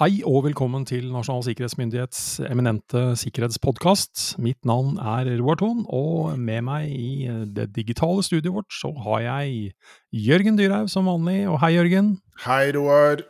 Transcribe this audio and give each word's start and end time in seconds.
Hei 0.00 0.22
og 0.24 0.46
velkommen 0.46 0.86
til 0.88 1.10
Nasjonal 1.12 1.42
sikkerhetsmyndighets 1.44 2.38
eminente 2.46 3.02
sikkerhetspodkast. 3.20 4.38
Mitt 4.40 4.64
navn 4.64 4.94
er 4.96 5.28
Roar 5.42 5.58
Thon, 5.60 5.82
og 5.92 6.38
med 6.40 6.64
meg 6.64 6.86
i 6.88 7.26
det 7.44 7.66
digitale 7.76 8.24
studioet 8.24 8.54
vårt 8.54 8.72
så 8.72 8.94
har 9.04 9.20
jeg 9.26 9.74
Jørgen 10.24 10.56
Dyrhaug 10.56 10.88
som 10.88 11.10
vanlig. 11.10 11.42
Og 11.52 11.60
hei, 11.60 11.74
Jørgen. 11.74 12.08
Hei, 12.46 12.70
Roar. 12.78 13.20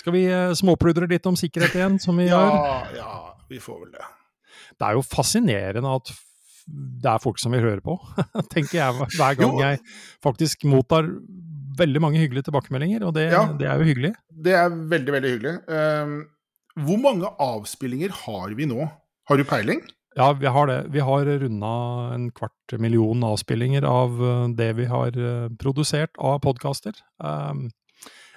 Skal 0.00 0.16
vi 0.16 0.24
eh, 0.26 0.50
småpludre 0.58 1.06
litt 1.14 1.30
om 1.30 1.38
sikkerhet 1.38 1.78
igjen, 1.78 2.02
som 2.02 2.18
vi 2.18 2.26
ja, 2.26 2.42
gjør? 2.42 2.98
Ja, 2.98 3.14
vi 3.54 3.62
får 3.62 3.78
vel 3.84 3.94
det. 3.94 4.10
Det 4.74 4.88
er 4.88 4.98
jo 4.98 5.06
fascinerende 5.06 5.94
at 6.00 6.10
det 7.06 7.12
er 7.12 7.22
folk 7.22 7.38
som 7.38 7.54
vil 7.54 7.62
høre 7.68 7.86
på, 7.86 8.00
tenker 8.56 8.80
jeg 8.80 9.08
hver 9.14 9.38
gang 9.38 9.62
jeg 9.62 9.78
faktisk 10.26 10.66
mottar 10.66 11.06
veldig 11.78 12.00
mange 12.04 12.20
hyggelige 12.22 12.46
tilbakemeldinger, 12.48 13.04
og 13.06 13.14
det, 13.16 13.30
Ja. 13.32 13.46
det 13.58 13.66
er 13.68 13.78
jo 13.80 13.88
hyggelig. 13.88 14.12
Det 14.44 14.52
er 14.58 14.68
veldig, 14.70 15.12
veldig 15.16 15.32
hyggelig. 15.36 15.54
Ehm, 15.68 16.14
hvor 16.86 16.98
mange 17.02 17.28
avspillinger 17.38 18.10
har 18.24 18.54
vi 18.56 18.66
nå? 18.66 18.90
Har 19.28 19.36
du 19.36 19.44
peiling? 19.44 19.82
Ja, 20.16 20.32
vi 20.36 20.46
har 20.46 20.66
det. 20.68 20.92
Vi 20.92 21.00
har 21.00 21.24
runda 21.24 22.14
en 22.14 22.30
kvart 22.36 22.74
million 22.78 23.22
avspillinger 23.24 23.84
av 23.88 24.18
eh, 24.20 24.48
det 24.58 24.70
vi 24.76 24.84
har 24.90 25.08
eh, 25.16 25.48
produsert 25.60 26.10
av 26.20 26.40
podkaster. 26.44 26.92
Um, 27.18 27.70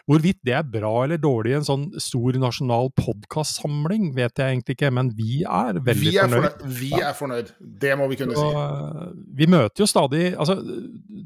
hvorvidt 0.05 0.37
det 0.45 0.53
er 0.53 0.63
bra 0.69 0.91
eller 1.03 1.17
dårlig 1.17 1.51
i 1.51 1.57
en 1.57 1.65
sånn 1.65 1.85
stor 1.99 2.35
nasjonal 2.37 2.91
podkastsamling, 2.93 4.11
vet 4.15 4.37
jeg 4.37 4.53
egentlig 4.53 4.75
ikke, 4.77 4.91
men 4.93 5.09
vi 5.17 5.39
er 5.43 5.79
veldig 5.81 6.11
Vi 6.11 6.17
er 6.17 6.27
fornøyd. 6.29 6.51
fornøyd. 6.59 6.75
Vi 6.79 6.91
er 7.01 7.13
fornøyd. 7.17 7.49
Det 7.85 7.93
må 7.97 8.07
vi 8.11 8.15
kunne 8.19 8.35
Og, 8.37 8.43
si. 8.43 8.59
eh, 8.61 9.23
vi 9.41 9.47
møter 9.47 9.81
jo 9.83 9.87
stadig 9.89 10.23
altså, 10.37 10.57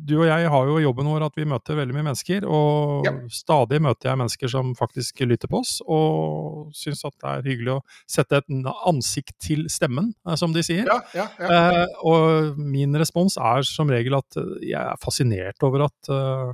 Du 0.09 0.15
og 0.21 0.25
jeg 0.25 0.49
har 0.49 0.65
jo 0.65 0.77
jobben 0.81 1.05
vår 1.05 1.25
at 1.27 1.35
vi 1.37 1.45
møter 1.45 1.75
veldig 1.77 1.93
mye 1.93 2.07
mennesker, 2.07 2.45
og 2.49 3.05
Ja. 3.05 3.11
stadig 3.29 3.81
møter 3.81 4.09
jeg 4.09 4.17
mennesker 4.17 4.49
som 4.49 4.73
faktisk 4.75 5.19
lytter 5.27 5.47
på 5.47 5.59
oss, 5.59 5.81
og 5.87 6.71
syns 6.73 7.03
at 7.05 7.13
det 7.21 7.29
er 7.29 7.49
hyggelig 7.51 7.75
å 7.75 7.83
sette 8.07 8.37
et 8.37 8.47
ansikt 8.87 9.35
til 9.39 9.65
stemmen, 9.69 10.13
eh, 10.27 10.35
som 10.35 10.51
de 10.53 10.63
sier. 10.63 10.85
Ja, 10.87 11.01
ja, 11.13 11.27
ja. 11.39 11.71
Eh, 11.83 11.85
og 12.03 12.57
min 12.57 12.93
respons 12.95 13.37
er 13.37 13.61
som 13.63 13.87
regel 13.89 14.15
at 14.17 14.37
eh, 14.37 14.71
jeg 14.71 14.81
er 14.81 14.97
fascinert 15.03 15.61
over 15.61 15.83
at, 15.85 16.09
eh, 16.09 16.53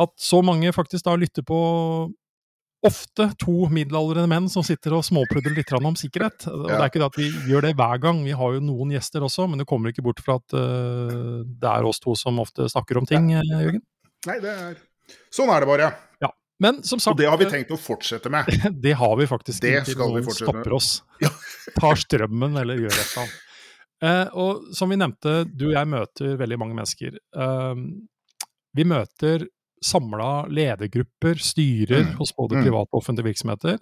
at 0.00 0.12
så 0.18 0.40
mange 0.42 0.72
faktisk 0.74 1.06
da 1.06 1.14
lytter 1.18 1.44
på 1.46 1.58
ofte 2.84 3.30
to 3.40 3.68
middelaldrende 3.72 4.28
menn 4.28 4.48
som 4.52 4.64
sitter 4.66 4.96
og 4.98 5.04
småpludrer 5.06 5.54
litt 5.56 5.72
om 5.78 5.96
sikkerhet. 5.96 6.46
Og 6.50 6.66
Det 6.68 6.76
er 6.76 6.88
ikke 6.90 7.00
det 7.00 7.08
at 7.08 7.18
vi 7.20 7.28
gjør 7.48 7.68
det 7.68 7.74
hver 7.78 8.00
gang, 8.02 8.20
vi 8.26 8.34
har 8.36 8.56
jo 8.56 8.64
noen 8.64 8.92
gjester 8.92 9.24
også, 9.24 9.46
men 9.48 9.62
du 9.62 9.64
kommer 9.68 9.92
ikke 9.92 10.04
bort 10.04 10.20
fra 10.24 10.36
at 10.40 10.56
uh, 10.56 11.40
det 11.44 11.70
er 11.70 11.88
oss 11.88 12.02
to 12.04 12.16
som 12.18 12.42
ofte 12.42 12.68
snakker 12.68 13.00
om 13.00 13.08
ting, 13.08 13.32
eh, 13.32 13.54
Jørgen. 13.64 13.84
Nei, 14.28 14.40
det 14.42 14.52
er 14.52 14.82
Sånn 15.34 15.50
er 15.52 15.64
det 15.64 15.68
bare. 15.68 15.88
Ja. 16.22 16.30
Men 16.62 16.78
som 16.86 17.00
sagt, 17.02 17.12
Og 17.12 17.20
det 17.20 17.26
har 17.28 17.36
vi 17.40 17.48
tenkt 17.50 17.72
å 17.74 17.80
fortsette 17.80 18.30
med. 18.32 18.48
det 18.84 18.94
har 18.96 19.16
vi 19.20 19.26
faktisk 19.28 19.64
Det 19.64 19.72
inntil 19.80 19.98
skal 19.98 20.12
noen 20.14 20.36
stopper 20.36 20.76
oss. 20.76 20.90
Ja. 21.20 21.32
Tar 21.80 22.00
strømmen 22.00 22.56
eller 22.60 22.80
gjør 22.80 22.94
et 22.94 23.00
eller 23.02 23.24
annet. 23.24 23.40
Eh, 24.04 24.36
og 24.40 24.70
som 24.76 24.92
vi 24.92 24.98
nevnte, 25.00 25.42
du 25.48 25.68
og 25.70 25.76
jeg 25.76 25.90
møter 25.90 26.38
veldig 26.40 26.58
mange 26.60 26.78
mennesker. 26.78 27.18
Um, 27.36 27.84
vi 28.74 28.86
møter 28.88 29.46
samla 29.84 30.46
ledergrupper, 30.48 31.40
styrer 31.40 32.06
Mm. 32.06 32.14
hos 32.18 32.32
både 32.36 32.56
Mm. 32.56 32.64
private 32.64 32.88
og 32.92 33.02
offentlige 33.02 33.30
virksomheter. 33.32 33.78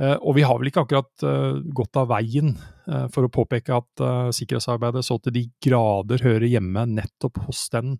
Eh, 0.00 0.16
og 0.22 0.36
vi 0.36 0.42
har 0.46 0.58
vel 0.58 0.68
ikke 0.70 0.84
akkurat 0.86 1.24
eh, 1.26 1.60
gått 1.74 1.96
av 1.98 2.08
veien 2.12 2.52
eh, 2.86 3.06
for 3.10 3.26
å 3.26 3.32
påpeke 3.34 3.74
at 3.74 4.32
sikkerhetsarbeidet 4.36 5.02
så 5.04 5.18
til 5.22 5.32
de 5.34 5.46
grader 5.64 6.22
hører 6.22 6.46
hjemme 6.46 6.84
nettopp 6.86 7.40
hos 7.46 7.68
den 7.72 7.98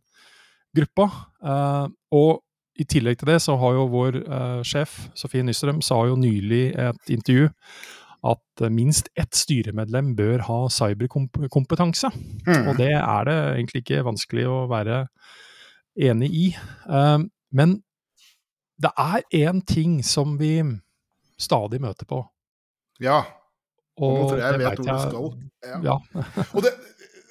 gruppa. 0.76 1.08
Og 2.12 2.42
i 2.78 2.84
tillegg 2.84 3.18
til 3.18 3.26
det 3.32 3.40
så 3.42 3.56
har 3.58 3.72
jo 3.74 3.88
vår 3.90 4.20
sjef, 4.62 5.08
Sofie 5.18 5.42
Nystrøm, 5.42 5.82
sa 5.82 6.04
jo 6.06 6.14
nylig 6.14 6.68
i 6.76 6.84
et 6.88 7.10
intervju 7.10 7.48
at 8.28 8.62
minst 8.70 9.08
ett 9.16 9.34
styremedlem 9.34 10.14
bør 10.14 10.44
ha 10.46 10.58
cyberkompetanse. 10.68 12.10
Mm. 12.46 12.68
Og 12.68 12.76
det 12.78 12.92
er 12.94 13.24
det 13.24 13.38
egentlig 13.56 13.82
ikke 13.82 14.04
vanskelig 14.06 14.46
å 14.46 14.68
være 14.70 15.08
enig 15.98 16.30
i. 16.34 16.46
Eh, 16.88 17.18
men 17.52 17.76
det 18.78 18.90
er 18.98 19.24
én 19.34 19.60
ting 19.66 19.98
som 20.06 20.36
vi 20.38 20.52
stadig 21.38 21.80
møter 21.82 22.06
på. 22.06 22.22
Ja. 23.02 23.20
Og 23.98 24.36
jeg 24.38 24.42
jeg 24.44 24.58
vet 24.62 24.78
hvor 24.78 24.86
du 24.86 25.08
skal. 25.08 25.28
Ja. 25.66 25.78
Ja. 25.82 25.96
Og, 26.54 26.62
det, 26.62 26.72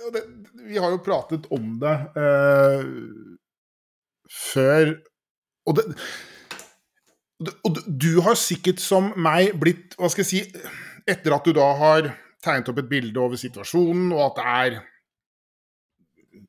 og 0.08 0.14
det, 0.16 0.22
vi 0.68 0.78
har 0.84 0.92
jo 0.92 0.98
pratet 1.04 1.46
om 1.56 1.78
det 1.80 1.94
eh, 2.20 2.82
før 4.28 4.92
Og 5.68 5.76
det 5.80 5.86
og 7.40 7.76
du- 7.76 7.86
du 8.02 8.22
har 8.26 8.34
sikkert 8.36 8.80
som 8.82 9.12
meg 9.16 9.52
blitt 9.62 9.94
Hva 10.00 10.10
skal 10.10 10.24
jeg 10.26 10.30
si 10.32 10.62
Etter 11.08 11.36
at 11.36 11.46
du 11.46 11.54
da 11.54 11.68
har 11.78 12.08
tegnet 12.44 12.70
opp 12.72 12.80
et 12.82 12.90
bilde 12.90 13.20
over 13.20 13.36
situasjonen, 13.40 14.12
og 14.12 14.24
at 14.26 14.36
det 14.40 14.46
er 14.46 14.82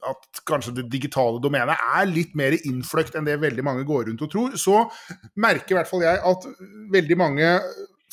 At 0.09 0.43
kanskje 0.49 0.75
det 0.79 0.89
digitale 0.93 1.41
domenet 1.43 1.77
er 1.77 2.09
litt 2.11 2.35
mer 2.39 2.57
innfløkt 2.59 3.19
enn 3.19 3.29
det 3.29 3.39
veldig 3.43 3.65
mange 3.67 3.87
går 3.89 4.09
rundt 4.09 4.25
og 4.27 4.33
tror, 4.33 4.57
så 4.61 4.85
merker 5.41 5.75
i 5.75 5.79
hvert 5.81 5.91
fall 5.91 6.05
jeg 6.07 6.23
at 6.33 6.49
veldig 6.95 7.19
mange 7.21 7.53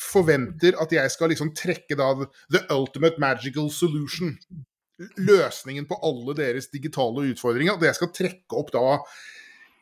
forventer 0.00 0.76
at 0.82 0.92
jeg 0.92 1.12
skal 1.12 1.32
liksom 1.32 1.54
trekke 1.56 1.96
da 1.98 2.10
the 2.52 2.62
ultimate 2.74 3.20
magical 3.22 3.70
solution. 3.72 4.36
Løsningen 5.20 5.88
på 5.88 5.98
alle 6.04 6.36
deres 6.36 6.70
digitale 6.72 7.30
utfordringer. 7.32 7.76
At 7.76 7.88
jeg 7.90 7.98
skal 7.98 8.14
trekke 8.16 8.60
opp 8.60 8.72
da 8.74 9.00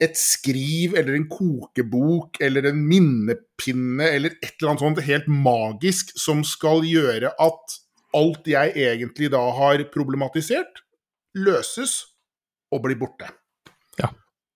et 0.03 0.17
skriv 0.19 0.97
eller 0.99 1.15
en 1.15 1.29
kokebok 1.31 2.41
eller 2.43 2.67
en 2.71 2.81
minnepinne 2.83 4.09
eller 4.11 4.35
et 4.41 4.57
eller 4.57 4.73
annet 4.73 4.83
sånt 4.83 5.03
helt 5.07 5.29
magisk 5.31 6.11
som 6.19 6.43
skal 6.47 6.83
gjøre 6.87 7.31
at 7.31 7.77
alt 8.15 8.47
jeg 8.51 8.75
egentlig 8.79 9.31
da 9.35 9.43
har 9.57 9.83
problematisert, 9.95 10.84
løses 11.35 11.97
og 12.73 12.85
blir 12.87 12.99
borte. 13.01 13.29
Ja. 14.01 14.11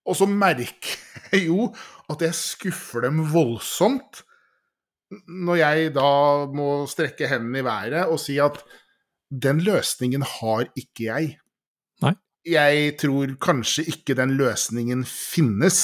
Og 0.08 0.16
så 0.18 0.28
merker 0.30 0.96
jeg 1.32 1.48
jo 1.48 1.68
at 2.08 2.24
jeg 2.24 2.36
skuffer 2.36 3.06
dem 3.08 3.22
voldsomt 3.32 4.24
når 5.28 5.56
jeg 5.62 5.92
da 5.96 6.10
må 6.52 6.70
strekke 6.90 7.28
hendene 7.30 7.62
i 7.62 7.66
været 7.66 8.12
og 8.12 8.20
si 8.20 8.36
at 8.42 8.60
den 9.28 9.60
løsningen 9.64 10.24
har 10.24 10.68
ikke 10.76 11.08
jeg. 11.08 11.30
Nei. 12.04 12.14
Jeg 12.48 12.92
tror 13.00 13.32
kanskje 13.40 13.84
ikke 13.92 14.16
den 14.16 14.36
løsningen 14.38 15.04
finnes. 15.08 15.80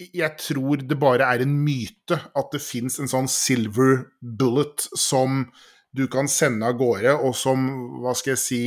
Jeg 0.00 0.36
tror 0.40 0.82
det 0.82 0.98
bare 1.00 1.28
er 1.34 1.44
en 1.44 1.54
myte 1.64 2.18
at 2.36 2.52
det 2.52 2.62
fins 2.64 2.98
en 3.00 3.10
sånn 3.10 3.30
silver 3.30 4.08
bullet 4.20 4.88
som 4.98 5.46
du 5.92 6.06
kan 6.08 6.28
sende 6.28 6.68
av 6.68 6.78
gårde, 6.80 7.12
og 7.20 7.34
som, 7.36 7.66
hva 8.00 8.14
skal 8.16 8.32
jeg 8.32 8.40
si, 8.40 8.62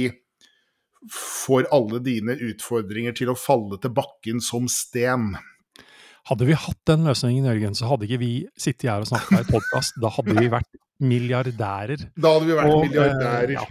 får 1.11 1.67
alle 1.75 1.99
dine 2.05 2.35
utfordringer 2.49 3.15
til 3.17 3.31
å 3.31 3.37
falle 3.37 3.77
til 3.81 3.93
bakken 3.95 4.41
som 4.43 4.69
sten. 4.71 5.33
Hadde 6.25 6.47
vi 6.49 6.57
hatt 6.57 6.79
den 6.89 7.05
løsningen, 7.05 7.45
Jørgen, 7.45 7.75
så 7.77 7.89
hadde 7.91 8.07
ikke 8.07 8.21
vi 8.23 8.31
sittet 8.57 8.89
her 8.89 9.03
og 9.03 9.09
snakka 9.11 9.43
i 9.43 9.49
podkast. 9.51 9.99
Da 10.01 10.09
hadde 10.15 10.33
vi 10.39 10.47
vært 10.49 10.71
milliardærer. 11.05 12.07
Da 12.17 12.31
hadde 12.37 12.47
vi 12.49 12.55
vært 12.57 12.73
Og, 12.73 12.85
milliardærer. 12.87 13.51
eh, 13.51 13.59
ja. 13.59 13.65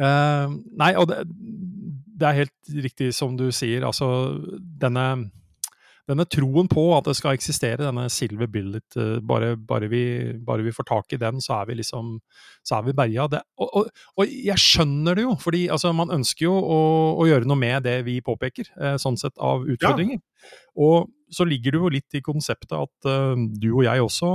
Uh, 0.00 0.54
nei, 0.80 0.94
og 0.96 1.10
det, 1.10 1.20
det 2.20 2.26
er 2.26 2.38
helt 2.40 2.72
riktig 2.86 3.10
som 3.14 3.36
du 3.38 3.50
sier. 3.54 3.84
Altså, 3.86 4.08
denne, 4.80 5.30
denne 6.10 6.26
troen 6.26 6.68
på 6.70 6.84
at 6.96 7.06
det 7.06 7.14
skal 7.18 7.36
eksistere, 7.36 7.84
denne 7.84 8.08
silver 8.12 8.50
billet, 8.50 8.86
eh, 8.98 9.18
bare, 9.26 9.54
bare, 9.56 9.88
vi, 9.92 10.02
bare 10.46 10.64
vi 10.66 10.74
får 10.74 10.88
tak 10.88 11.14
i 11.14 11.20
den, 11.20 11.40
så 11.44 11.60
er 11.60 11.70
vi 11.70 11.78
liksom 11.80 12.16
så 12.66 12.78
er 12.78 12.88
vi 12.88 12.96
berga. 12.96 13.28
Det, 13.30 13.42
og, 13.60 13.70
og, 13.78 14.04
og 14.18 14.34
jeg 14.50 14.60
skjønner 14.60 15.18
det 15.18 15.26
jo, 15.26 15.34
fordi 15.40 15.64
altså, 15.72 15.92
man 15.96 16.12
ønsker 16.18 16.48
jo 16.48 16.54
å, 16.58 16.80
å 17.20 17.28
gjøre 17.30 17.48
noe 17.48 17.60
med 17.60 17.86
det 17.86 18.00
vi 18.08 18.18
påpeker, 18.24 18.72
eh, 18.80 18.96
sånn 19.00 19.18
sett 19.20 19.36
av 19.38 19.66
utfordringer. 19.68 20.20
Og 20.80 21.10
så 21.30 21.46
ligger 21.46 21.74
det 21.74 21.82
jo 21.82 21.92
litt 21.94 22.18
i 22.18 22.24
konseptet 22.24 22.72
at 22.74 23.06
uh, 23.06 23.36
du 23.36 23.68
og 23.70 23.84
jeg 23.84 24.02
også, 24.02 24.30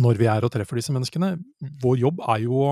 når 0.00 0.18
vi 0.18 0.26
er 0.30 0.46
og 0.46 0.50
treffer 0.50 0.80
disse 0.80 0.94
menneskene, 0.94 1.34
vår 1.82 2.00
jobb 2.00 2.22
er 2.34 2.40
jo 2.46 2.62
å 2.64 2.70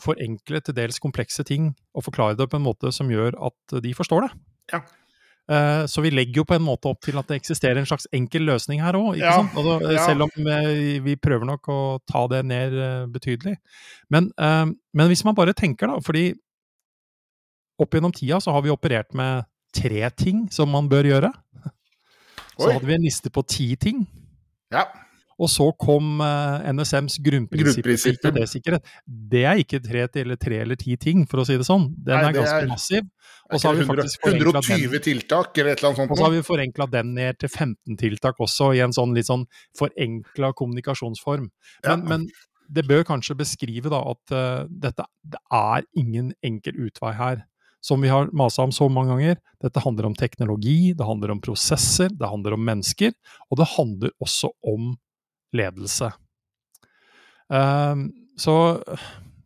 forenkle 0.00 0.62
til 0.64 0.74
dels 0.74 0.98
komplekse 1.02 1.44
ting 1.46 1.70
og 1.94 2.06
forklare 2.08 2.38
det 2.38 2.48
på 2.50 2.58
en 2.58 2.64
måte 2.64 2.90
som 2.94 3.10
gjør 3.12 3.36
at 3.50 3.76
de 3.84 3.92
forstår 3.94 4.26
det. 4.26 4.32
Ja. 4.72 4.80
Eh, 5.50 5.86
Så 5.90 6.02
vi 6.04 6.10
legger 6.14 6.42
jo 6.42 6.44
på 6.44 6.54
en 6.54 6.62
måte 6.62 6.86
opp 6.88 7.00
til 7.02 7.18
at 7.18 7.26
det 7.26 7.40
eksisterer 7.40 7.80
en 7.80 7.86
slags 7.88 8.06
enkel 8.14 8.44
løsning 8.46 8.80
her 8.80 8.94
òg, 8.94 9.16
Ja, 9.18 9.40
altså, 9.42 9.80
ja. 9.90 10.04
selv 10.06 10.22
om 10.28 10.46
eh, 10.46 11.00
vi 11.02 11.16
prøver 11.16 11.44
nok 11.48 11.66
å 11.68 11.78
ta 12.06 12.26
det 12.30 12.44
ned 12.46 12.72
eh, 12.78 13.06
betydelig. 13.10 13.56
Men, 14.08 14.30
eh, 14.38 14.66
men 14.94 15.08
hvis 15.10 15.24
man 15.26 15.34
bare 15.34 15.52
tenker, 15.52 15.90
da, 15.90 15.98
fordi 16.00 16.32
opp 17.82 17.90
gjennom 17.96 18.12
tida 18.14 18.38
så 18.40 18.52
har 18.54 18.62
vi 18.62 18.70
operert 18.70 19.12
med 19.18 19.44
tre 19.74 20.08
ting 20.14 20.44
som 20.52 20.70
man 20.70 20.88
bør 20.88 21.08
gjøre. 21.10 21.32
Så 22.52 22.68
Oi. 22.68 22.74
hadde 22.76 22.86
vi 22.86 22.94
en 22.94 23.02
liste 23.06 23.30
på 23.32 23.42
ti 23.48 23.74
ting. 23.80 24.04
Ja. 24.70 24.84
Og 25.42 25.50
så 25.50 25.64
kom 25.80 26.20
uh, 26.22 26.62
NSMs 26.70 27.16
grunnprinsipper 27.24 27.96
for 27.98 28.12
IKT-sikkerhet. 28.14 28.92
Det 29.32 29.42
er 29.48 29.62
ikke 29.62 29.80
tre, 29.82 30.04
eller 30.22 30.38
tre 30.40 30.60
eller 30.62 30.78
ti 30.78 30.94
ting, 31.00 31.24
for 31.28 31.42
å 31.42 31.46
si 31.48 31.56
det 31.58 31.66
sånn. 31.66 31.88
Den 31.96 32.14
Nei, 32.14 32.28
er 32.30 32.36
ganske 32.36 32.60
er, 32.60 32.70
massiv. 32.70 33.08
Og 33.50 33.58
så 33.58 33.72
har 33.72 33.80
vi 33.80 33.88
faktisk 33.88 34.28
120 34.30 35.02
tiltak, 35.02 35.50
eller 35.58 35.74
et 35.74 35.82
eller 35.82 35.90
annet 35.90 36.02
sånt. 36.04 36.14
Og 36.14 36.20
så 36.20 36.28
har 36.28 36.34
vi 36.36 36.46
forenkla 36.46 36.88
den 36.92 37.12
ned 37.18 37.40
til 37.42 37.50
15 37.50 37.98
tiltak 38.00 38.40
også, 38.42 38.70
i 38.78 38.82
en 38.86 38.94
sånn 38.94 39.16
litt 39.16 39.28
sånn 39.28 39.44
forenkla 39.78 40.52
kommunikasjonsform. 40.58 41.50
Men, 41.50 41.90
ja. 41.90 41.98
men, 41.98 42.28
det 42.72 42.86
bør 42.88 43.02
kanskje 43.04 43.34
beskrive 43.36 43.90
da 43.92 43.98
at 44.14 44.32
uh, 44.32 44.68
dette 44.70 45.04
det 45.28 45.40
er 45.52 45.82
ingen 45.98 46.30
enkel 46.46 46.78
utvei 46.86 47.10
her 47.18 47.42
som 47.82 48.00
vi 48.00 48.08
har 48.08 48.30
masa 48.32 48.62
om 48.62 48.72
så 48.72 48.86
mange 48.88 49.10
ganger. 49.10 49.38
Dette 49.60 49.82
handler 49.82 50.06
om 50.06 50.14
teknologi, 50.14 50.94
det 50.94 51.06
handler 51.06 51.34
om 51.34 51.40
prosesser, 51.42 52.12
det 52.14 52.30
handler 52.30 52.54
om 52.54 52.62
mennesker, 52.64 53.10
og 53.50 53.58
det 53.58 53.66
handler 53.74 54.14
også 54.22 54.52
om 54.62 54.92
ledelse. 55.56 56.10
Uh, 57.52 58.08
så 58.40 58.56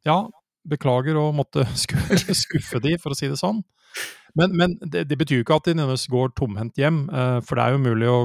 ja, 0.07 0.21
beklager 0.69 1.19
å 1.19 1.31
måtte 1.35 1.67
skuffe, 1.77 2.83
de, 2.83 2.97
for 3.03 3.15
å 3.15 3.19
si 3.19 3.31
det 3.31 3.41
sånn. 3.41 3.63
Men, 4.37 4.53
men 4.57 4.75
det, 4.83 5.07
det, 5.09 5.17
betyr 5.19 5.41
jo 5.41 5.47
ikke 5.47 5.61
at 5.61 5.69
de 5.69 5.77
nødvendigvis 5.79 6.11
går 6.13 6.35
tomhendt 6.37 6.81
hjem, 6.81 7.07
uh, 7.11 7.39
for 7.45 7.59
det 7.59 7.67
er 7.67 7.77
jo 7.77 7.85
mulig 7.87 8.11
å 8.13 8.19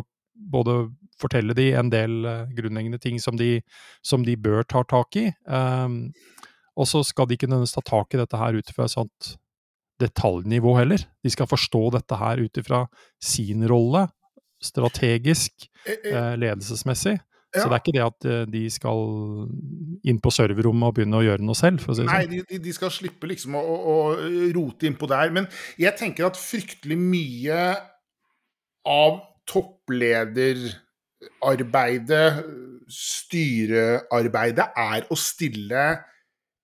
både 0.51 0.81
fortelle 1.22 1.54
de 1.57 1.69
en 1.78 1.92
del 1.94 2.25
uh, 2.25 2.50
grunnleggende 2.57 3.00
ting 3.01 3.22
som 3.22 3.38
de, 3.39 3.60
som 4.06 4.25
de, 4.25 4.36
bør 4.36 4.66
ta 4.68 4.83
tak 4.89 5.18
i. 5.22 5.30
Um, 5.45 6.10
og 6.80 6.88
så 6.89 7.04
skal 7.06 7.28
de 7.28 7.38
ikke 7.38 7.50
nødvendigvis 7.50 7.78
ta 7.78 7.86
tak 7.86 8.16
i 8.16 8.22
dette 8.22 8.39
her 8.39 8.57
ut 8.57 8.74
fra 8.75 8.88
et 8.88 8.95
sånt 8.95 9.36
detaljnivå 10.01 10.75
heller. 10.80 11.04
De 11.24 11.31
skal 11.31 11.50
forstå 11.50 11.83
dette 11.98 12.18
her 12.19 12.42
ut 12.42 12.62
ifra 12.62 12.86
sin 13.22 13.66
rolle, 13.69 14.07
strategisk, 14.62 15.68
eh, 15.86 15.98
eh, 15.98 16.16
eh, 16.16 16.38
ledelsesmessig. 16.42 17.19
Ja. 17.51 17.62
Så 17.62 17.68
det 17.68 17.75
er 17.75 17.81
ikke 17.83 17.98
det 17.98 18.06
at 18.06 18.21
de 18.48 18.69
skal 18.71 19.01
inn 20.07 20.21
på 20.24 20.31
serverrommet 20.31 20.88
og 20.88 20.94
begynne 20.95 21.19
å 21.19 21.25
gjøre 21.25 21.44
noe 21.44 21.57
selv? 21.59 21.83
Si 21.83 22.06
Nei, 22.07 22.24
sånn. 22.24 22.45
de, 22.48 22.59
de, 22.63 22.71
skal 22.75 22.92
slippe 22.95 23.27
liksom 23.27 23.56
å, 23.59 23.62
å, 23.62 24.15
rote 24.56 24.88
innpå 24.88 25.06
der. 25.12 25.31
Men 25.36 25.45
jeg 25.81 25.92
tenker 26.00 26.25
at 26.30 26.39
fryktelig 26.39 26.98
mye 27.01 27.75
av 28.88 29.19
topplederarbeidet, 29.51 32.39
styrearbeidet, 32.92 34.68
er 34.80 35.07
å 35.12 35.15
stille 35.19 35.83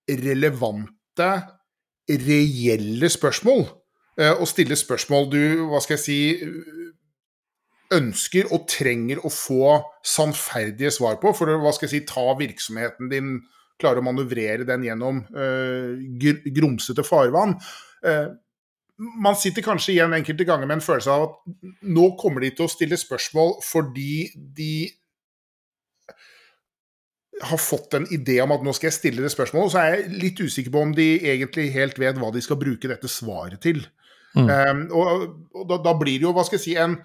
relevante 0.08 1.30
reelle 2.08 3.12
spørsmål. 3.12 3.68
Å 4.18 4.40
og 4.40 4.48
stille 4.50 4.74
spørsmål 4.80 5.28
du, 5.30 5.42
hva 5.70 5.80
skal 5.84 5.98
jeg 5.98 6.04
si, 6.04 6.20
ønsker 7.94 8.50
og 8.56 8.66
trenger 8.70 9.22
å 9.24 9.32
få 9.32 9.78
sannferdige 10.06 10.92
svar 10.96 11.20
på. 11.22 11.32
For 11.38 11.52
å 11.52 11.60
hva 11.62 11.74
skal 11.76 11.88
jeg 11.88 11.94
si, 11.94 12.08
ta 12.10 12.26
virksomheten 12.40 13.12
din, 13.12 13.38
klare 13.80 14.02
å 14.02 14.08
manøvrere 14.08 14.66
den 14.68 14.88
gjennom 14.88 15.22
uh, 15.38 15.94
grumsete 16.50 17.06
farvann. 17.06 17.54
Eh, 18.08 18.28
man 18.98 19.38
sitter 19.38 19.62
kanskje 19.66 19.94
igjen 19.94 20.16
enkelte 20.18 20.46
ganger 20.48 20.70
med 20.70 20.80
en 20.80 20.86
følelse 20.86 21.14
av 21.14 21.28
at 21.28 21.84
nå 21.86 22.08
kommer 22.18 22.42
de 22.42 22.50
til 22.58 22.66
å 22.66 22.72
stille 22.72 22.98
spørsmål 22.98 23.60
fordi 23.66 24.32
de 24.58 24.72
har 27.46 27.62
fått 27.62 27.94
en 27.94 28.08
idé 28.14 28.40
om 28.42 28.54
at 28.56 28.64
nå 28.66 28.74
skal 28.74 28.90
jeg 28.90 28.98
stille 28.98 29.22
det 29.22 29.30
spørsmålet, 29.30 29.74
så 29.74 29.82
er 29.82 29.92
jeg 29.92 30.22
litt 30.24 30.42
usikker 30.42 30.74
på 30.74 30.82
om 30.88 30.94
de 30.98 31.08
egentlig 31.30 31.68
helt 31.76 32.00
vet 32.02 32.18
hva 32.18 32.32
de 32.34 32.42
skal 32.42 32.58
bruke 32.58 32.90
dette 32.90 33.10
svaret 33.12 33.62
til. 33.62 33.84
Mm. 34.34 34.50
Um, 34.50 34.82
og, 34.98 35.28
og 35.54 35.70
da, 35.70 35.78
da, 35.86 35.94
blir 36.00 36.18
det 36.18 36.26
jo, 36.26 36.34
hva 36.34 36.46
skal 36.48 36.58
jeg 36.58 36.66
si, 36.66 36.74
en, 36.82 36.98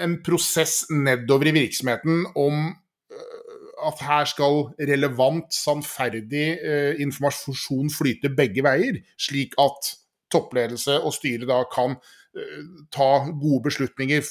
en 0.00 0.18
prosess 0.24 0.86
nedover 0.90 1.50
i 1.50 1.56
virksomheten 1.56 2.24
om 2.38 2.70
uh, 2.70 3.40
at 3.88 4.02
her 4.04 4.28
skal 4.28 4.70
relevant, 4.90 5.48
sannferdig 5.54 6.46
eh, 6.60 7.00
informasjon 7.02 7.90
flyte 7.92 8.30
begge 8.36 8.64
veier, 8.64 9.00
slik 9.20 9.56
at 9.60 9.94
toppledelse 10.32 10.98
og 11.00 11.14
styre 11.16 11.48
da 11.48 11.62
kan 11.72 11.96
eh, 12.36 12.62
ta 12.94 13.10
gode 13.30 13.62
beslutninger 13.68 14.26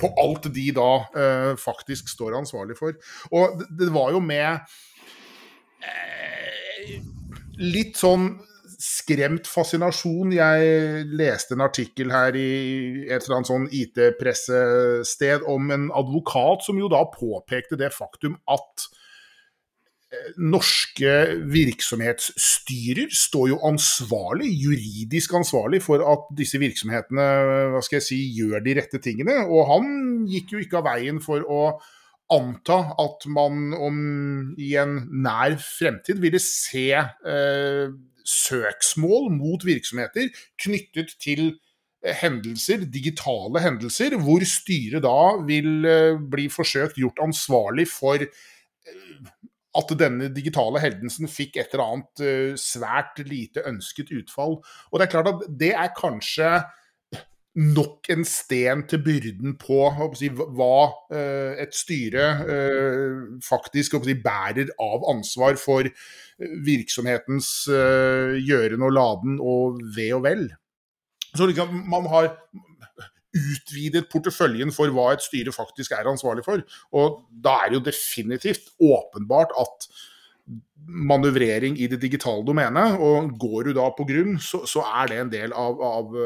på 0.00 0.12
alt 0.22 0.50
de 0.54 0.66
da 0.76 0.90
eh, 1.22 1.52
faktisk 1.60 2.10
står 2.12 2.38
ansvarlig 2.42 2.78
for. 2.78 2.96
Og 3.30 3.58
det, 3.60 3.70
det 3.84 3.90
var 3.94 4.12
jo 4.14 4.22
med 4.24 4.60
uh, 5.86 6.94
litt 7.60 7.98
sånn 8.00 8.32
skremt 8.80 9.48
fascinasjon. 9.50 10.32
Jeg 10.32 11.04
leste 11.12 11.56
en 11.56 11.66
artikkel 11.66 12.12
her 12.14 12.36
i 12.38 12.50
et 13.10 13.20
eller 13.20 13.40
annet 13.40 13.50
sånn 13.50 13.68
IT-pressested 13.76 15.44
om 15.50 15.68
en 15.74 15.90
advokat 15.92 16.64
som 16.64 16.80
jo 16.80 16.88
da 16.92 17.04
påpekte 17.12 17.78
det 17.80 17.92
faktum 17.92 18.38
at 18.48 18.88
norske 20.40 21.12
virksomhetsstyrer 21.52 23.12
står 23.14 23.50
jo 23.52 23.60
ansvarlig, 23.66 24.48
juridisk 24.58 25.36
ansvarlig, 25.38 25.82
for 25.84 26.02
at 26.02 26.26
disse 26.36 26.58
virksomhetene 26.60 27.26
hva 27.74 27.82
skal 27.84 28.00
jeg 28.00 28.06
si, 28.08 28.20
gjør 28.40 28.64
de 28.64 28.76
rette 28.80 29.00
tingene. 29.02 29.40
Og 29.46 29.68
han 29.70 29.88
gikk 30.30 30.56
jo 30.56 30.62
ikke 30.64 30.80
av 30.80 30.88
veien 30.90 31.22
for 31.22 31.46
å 31.46 31.62
anta 32.30 32.78
at 33.02 33.26
man 33.30 33.72
om 33.74 33.96
i 34.60 34.74
en 34.78 35.00
nær 35.22 35.56
fremtid 35.62 36.20
ville 36.22 36.38
se 36.42 36.86
eh, 36.94 37.86
søksmål 38.30 39.30
mot 39.34 39.64
virksomheter 39.66 40.30
knyttet 40.60 41.16
til 41.22 41.44
eh, 42.04 42.14
hendelser, 42.22 42.86
digitale 42.86 43.62
hendelser, 43.64 44.16
hvor 44.22 44.44
styret 44.46 45.04
da 45.06 45.20
vil 45.46 45.86
eh, 45.88 46.18
bli 46.32 46.48
forsøkt 46.52 47.00
gjort 47.00 47.22
ansvarlig 47.26 47.88
for 47.90 48.22
eh, 48.22 49.30
at 49.80 49.92
denne 49.94 50.32
digitale 50.34 50.82
hendelsen 50.82 51.30
fikk 51.30 51.60
et 51.60 51.74
eller 51.76 51.92
annet 51.92 52.58
svært 52.58 53.20
lite 53.22 53.62
ønsket 53.70 54.08
utfall. 54.18 54.56
Og 54.90 54.98
det 54.98 55.04
er 55.04 55.12
klart 55.12 55.28
at 55.30 55.44
det 55.60 55.70
er 55.78 55.92
kanskje 55.94 56.48
nok 57.58 58.06
en 58.12 58.24
sten 58.28 58.84
til 58.90 59.02
byrden 59.02 59.56
på 59.58 59.80
si, 60.18 60.30
hva 60.30 60.76
uh, 61.10 61.52
et 61.58 61.74
styre 61.74 62.26
uh, 62.46 63.24
faktisk 63.42 63.98
si, 64.04 64.16
bærer 64.22 64.70
av 64.78 65.06
ansvar 65.10 65.58
for 65.60 65.88
virksomhetens 66.40 67.50
gjøren 67.68 68.86
og 68.86 68.94
laden 68.96 69.40
og 69.44 69.82
ve 69.96 70.06
og 70.16 70.22
vel. 70.24 70.46
Så 71.36 71.46
liksom, 71.46 71.82
man 71.90 72.06
har 72.08 72.30
utvidet 73.30 74.08
porteføljen 74.10 74.72
for 74.74 74.90
hva 74.94 75.10
et 75.14 75.24
styre 75.24 75.52
faktisk 75.54 75.92
er 75.94 76.08
ansvarlig 76.10 76.46
for. 76.46 76.62
Og 76.96 77.20
da 77.30 77.60
er 77.60 77.70
det 77.70 77.78
jo 77.78 77.84
definitivt 77.90 78.72
åpenbart 78.80 79.52
at 79.60 79.90
manøvrering 80.88 81.78
i 81.78 81.86
det 81.90 82.00
digitale 82.02 82.42
domenet, 82.46 82.98
og 82.98 83.30
går 83.38 83.68
du 83.68 83.76
da 83.76 83.86
på 83.94 84.06
grunn, 84.08 84.38
så, 84.42 84.64
så 84.66 84.82
er 85.02 85.10
det 85.10 85.20
en 85.20 85.32
del 85.32 85.54
av, 85.54 85.82
av, 85.86 86.16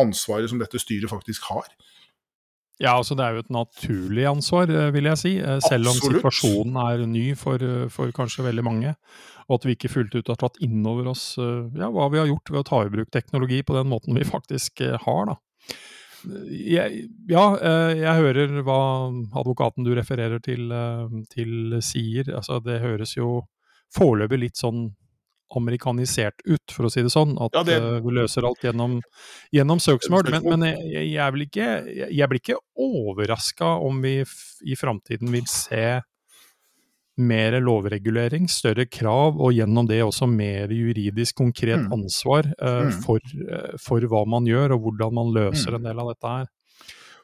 ansvaret 0.00 0.50
som 0.50 0.60
dette 0.60 0.80
styret 0.80 1.10
faktisk 1.10 1.48
har. 1.50 1.68
Ja, 2.80 2.94
altså 2.96 3.12
det 3.16 3.26
er 3.26 3.36
jo 3.36 3.42
et 3.44 3.52
naturlig 3.52 4.24
ansvar, 4.24 4.70
eh, 4.72 4.88
vil 4.94 5.10
jeg 5.10 5.20
si. 5.20 5.34
Eh, 5.38 5.58
selv 5.60 5.90
om 5.90 5.98
Absolutt. 5.98 6.22
situasjonen 6.22 6.78
er 6.80 7.04
ny 7.06 7.26
for, 7.36 7.60
for, 7.92 8.12
kanskje 8.16 8.46
veldig 8.46 8.64
mange. 8.64 8.94
Og 9.50 9.58
at 9.58 9.66
vi 9.68 9.76
ikke 9.76 9.92
fullt 9.92 10.16
ut 10.16 10.30
har 10.32 10.38
tatt 10.40 10.56
inn 10.64 10.80
over 10.86 11.10
oss 11.10 11.34
ja, 11.36 11.88
hva 11.90 12.06
vi 12.12 12.20
har 12.20 12.28
gjort 12.30 12.52
ved 12.52 12.60
å 12.60 12.68
ta 12.68 12.84
i 12.86 12.92
bruk 12.92 13.10
teknologi 13.10 13.64
på 13.66 13.74
den 13.74 13.88
måten 13.90 14.14
vi 14.14 14.22
faktisk 14.24 14.80
har. 15.02 15.24
da. 15.26 15.34
Jeg, 16.46 17.08
ja, 17.28 17.44
jeg 17.98 18.20
hører 18.20 18.60
hva 18.62 18.78
advokaten 19.42 19.82
du 19.82 19.90
refererer 19.98 20.38
til, 20.38 20.70
til 21.34 21.80
sier. 21.82 22.30
Altså, 22.30 22.60
det 22.62 22.78
høres 22.84 23.16
jo 23.18 23.40
foreløpig 23.90 24.38
litt 24.44 24.62
sånn 24.62 24.92
amerikanisert 25.58 26.44
ut, 26.44 26.72
for 26.72 26.86
å 26.86 26.92
si 26.92 27.02
det 27.04 27.12
sånn. 27.12 27.34
At 27.42 27.56
ja, 27.58 27.64
det... 27.66 27.78
uh, 27.82 27.98
vi 28.04 28.14
løser 28.20 28.46
alt 28.46 28.62
gjennom, 28.64 29.00
gjennom 29.54 29.82
søksmål. 29.82 30.30
Men, 30.34 30.46
men 30.46 30.68
jeg, 30.68 31.08
jeg, 31.14 31.42
ikke, 31.46 31.72
jeg, 32.06 32.30
blir 32.30 32.42
ikke 32.42 32.60
overraska 32.80 33.74
om 33.82 34.00
vi 34.04 34.20
i 34.20 34.78
framtiden 34.78 35.32
vil 35.34 35.48
se 35.50 36.00
mer 37.20 37.58
lovregulering, 37.60 38.46
større 38.48 38.86
krav, 38.88 39.36
og 39.36 39.52
gjennom 39.52 39.88
det 39.90 40.00
også 40.04 40.28
mer 40.30 40.72
juridisk 40.72 41.36
konkret 41.42 41.82
mm. 41.82 41.92
ansvar 41.98 42.48
uh, 42.62 42.88
for, 43.04 43.20
uh, 43.44 43.76
for, 43.82 44.06
hva 44.08 44.24
man 44.28 44.48
gjør, 44.48 44.76
og 44.76 44.86
hvordan 44.86 45.16
man 45.18 45.34
løser 45.36 45.74
mm. 45.74 45.80
en 45.80 45.90
del 45.90 46.02
av 46.02 46.10
dette 46.14 46.34
her. 46.38 46.50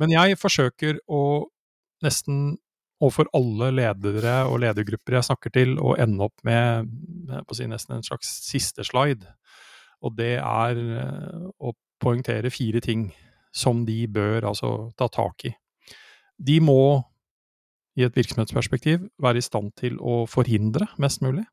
Men 0.03 0.13
jeg 0.13 0.37
forsøker 0.37 1.01
å 1.09 1.23
nesten 2.05 2.57
overfor 3.01 3.29
alle 3.37 3.71
ledere 3.77 4.39
og 4.49 4.61
ledergrupper 4.65 5.19
jeg 5.19 5.29
snakker 5.29 5.53
til, 5.53 5.77
å 5.81 5.95
ende 6.01 6.29
opp 6.29 6.45
med 6.47 6.89
si, 7.53 7.67
nesten 7.71 7.97
en 7.97 8.07
slags 8.07 8.31
siste 8.47 8.85
slide. 8.87 9.29
Og 10.05 10.17
det 10.19 10.37
er 10.39 10.81
eh, 10.81 11.49
å 11.59 11.73
poengtere 12.03 12.53
fire 12.53 12.83
ting 12.85 13.09
som 13.57 13.85
de 13.89 14.03
bør 14.13 14.51
altså 14.51 14.91
ta 14.99 15.09
tak 15.13 15.47
i. 15.49 15.53
De 16.37 16.59
må, 16.61 17.01
i 17.97 18.05
et 18.05 18.17
virksomhetsperspektiv, 18.17 19.07
være 19.23 19.41
i 19.41 19.45
stand 19.45 19.73
til 19.81 19.97
å 19.97 20.25
forhindre 20.29 20.91
mest 21.01 21.23
mulig. 21.25 21.47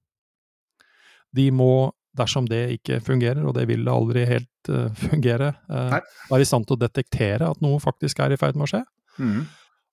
De 1.33 1.47
må, 1.55 1.93
dersom 2.17 2.49
det 2.49 2.65
ikke 2.75 2.99
fungerer, 3.05 3.45
og 3.47 3.55
det 3.55 3.69
vil 3.71 3.85
det 3.87 3.93
aldri 3.93 4.25
helt 4.27 4.69
uh, 4.69 4.91
fungere, 5.07 5.53
uh, 5.71 5.95
være 6.29 6.43
i 6.43 6.49
stand 6.49 6.67
til 6.67 6.75
å 6.75 6.83
detektere 6.83 7.47
at 7.55 7.63
noe 7.63 7.79
faktisk 7.81 8.19
er 8.19 8.35
i 8.35 8.39
ferd 8.41 8.59
med 8.59 8.67
å 8.67 8.71
skje. 8.75 8.83
Mm. 9.23 9.45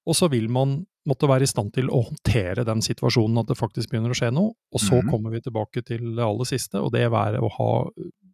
Og 0.09 0.17
så 0.17 0.29
vil 0.33 0.49
man 0.49 0.87
måtte 1.09 1.29
være 1.29 1.43
i 1.43 1.51
stand 1.51 1.73
til 1.75 1.89
å 1.93 2.03
håndtere 2.07 2.65
den 2.65 2.81
situasjonen 2.85 3.39
at 3.41 3.49
det 3.49 3.57
faktisk 3.59 3.91
begynner 3.91 4.13
å 4.13 4.17
skje 4.19 4.31
noe. 4.33 4.53
Og 4.73 4.81
så 4.81 5.01
Mhm. 5.03 5.11
kommer 5.11 5.31
vi 5.31 5.41
tilbake 5.41 5.85
til 5.85 6.15
det 6.17 6.25
aller 6.25 6.45
siste, 6.45 6.75
og 6.81 6.93
det 6.93 7.11
være 7.11 7.41
å 7.41 7.51
ha 7.51 7.91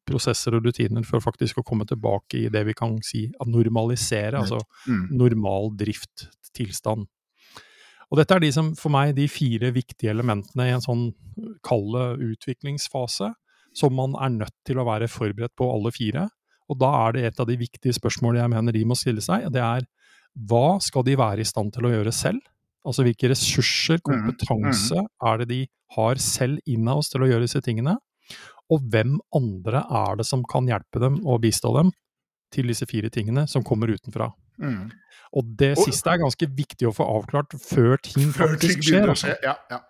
prosesser 0.07 0.55
og 0.55 0.63
rutiner 0.65 1.05
for 1.05 1.19
faktisk 1.21 1.57
å 1.59 1.65
komme 1.65 1.85
tilbake 1.87 2.47
i 2.47 2.49
det 2.49 2.65
vi 2.67 2.73
kan 2.75 2.99
si 3.03 3.27
at 3.41 3.47
normalisere, 3.49 4.35
altså 4.39 4.61
Mm. 4.87 5.11
normal 5.19 5.71
drifttilstand. 5.77 7.07
Og 8.13 8.19
dette 8.19 8.31
er 8.37 8.39
de 8.41 8.53
som, 8.53 8.75
for 8.75 8.89
meg, 8.89 9.17
de 9.17 9.27
fire 9.27 9.73
viktige 9.73 10.11
elementene 10.11 10.69
i 10.69 10.75
en 10.75 10.81
sånn 10.81 11.13
kalde 11.65 12.19
utviklingsfase, 12.23 13.33
som 13.75 13.93
man 13.93 14.15
er 14.15 14.31
nødt 14.31 14.55
til 14.65 14.77
å 14.77 14.87
være 14.87 15.09
forberedt 15.11 15.57
på 15.59 15.67
alle 15.75 15.91
fire. 15.91 16.29
Og 16.71 16.79
da 16.79 17.09
er 17.09 17.13
det 17.13 17.25
et 17.25 17.41
av 17.41 17.47
de 17.47 17.57
viktige 17.57 17.93
spørsmålene 17.95 18.43
jeg 18.43 18.51
mener 18.51 18.73
de 18.73 18.85
må 18.85 18.95
stille 18.97 19.21
seg, 19.23 19.45
og 19.47 19.53
det 19.53 19.63
er 19.63 19.87
hva 20.37 20.77
skal 20.85 21.05
de 21.07 21.17
være 21.19 21.43
i 21.43 21.49
stand 21.49 21.73
til 21.75 21.89
å 21.89 21.93
gjøre 21.95 22.13
selv? 22.15 22.43
Altså 22.87 23.03
hvilke 23.07 23.31
ressurser, 23.33 23.99
kompetanse, 24.05 25.01
er 25.01 25.41
det 25.43 25.49
de 25.51 25.63
har 25.97 26.21
selv 26.23 26.61
innaus 26.71 27.11
til 27.11 27.25
å 27.25 27.31
gjøre 27.31 27.47
disse 27.47 27.63
tingene? 27.65 27.97
Og 28.71 28.83
hvem 28.93 29.17
andre 29.35 29.83
er 29.85 30.21
det 30.21 30.27
som 30.29 30.43
kan 30.47 30.69
hjelpe 30.69 31.03
dem 31.03 31.19
og 31.25 31.43
bistå 31.45 31.73
dem 31.77 31.93
til 32.55 32.71
disse 32.71 32.87
fire 32.87 33.11
tingene, 33.13 33.47
som 33.51 33.65
kommer 33.67 33.91
utenfra? 33.91 34.31
Mm. 34.63 34.91
Og 35.37 35.51
det 35.59 35.75
siste 35.81 36.13
er 36.13 36.23
ganske 36.23 36.49
viktig 36.57 36.89
å 36.89 36.95
få 36.95 37.07
avklart 37.19 37.57
før 37.61 37.99
ting 38.03 38.31
faktisk 38.35 38.85
skjer. 38.87 39.11
Altså. 39.13 39.35
Ja, 39.45 39.57
ja. 39.71 39.83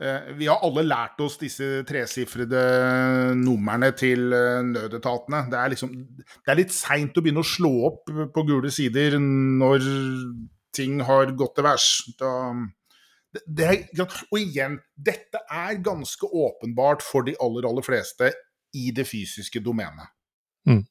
Eh, 0.00 0.32
Vi 0.36 0.48
har 0.48 0.62
alle 0.64 0.84
lært 0.86 1.20
oss 1.20 1.36
disse 1.40 1.82
tresifrede 1.88 2.60
numrene 3.36 3.90
til 3.96 4.32
eh, 4.32 4.62
nødetatene. 4.64 5.44
Det 5.52 5.58
er, 5.60 5.72
liksom, 5.74 5.92
det 6.24 6.52
er 6.52 6.60
litt 6.62 6.72
seint 6.74 7.16
å 7.16 7.24
begynne 7.24 7.44
å 7.44 7.50
slå 7.50 7.72
opp 7.90 8.12
på 8.34 8.46
gule 8.48 8.72
sider 8.72 9.18
når 9.20 9.84
ting 10.76 11.02
har 11.04 11.34
gått 11.36 11.58
til 11.58 11.66
værs. 11.66 11.88
Og 14.30 14.38
igjen, 14.40 14.78
dette 14.96 15.42
er 15.46 15.82
ganske 15.84 16.26
åpenbart 16.26 17.04
for 17.04 17.26
de 17.26 17.36
aller, 17.42 17.68
aller 17.68 17.84
fleste 17.84 18.32
i 18.74 18.90
det 18.94 19.04
fysiske 19.06 19.60
domenet. 19.62 20.08
Mm. 20.68 20.84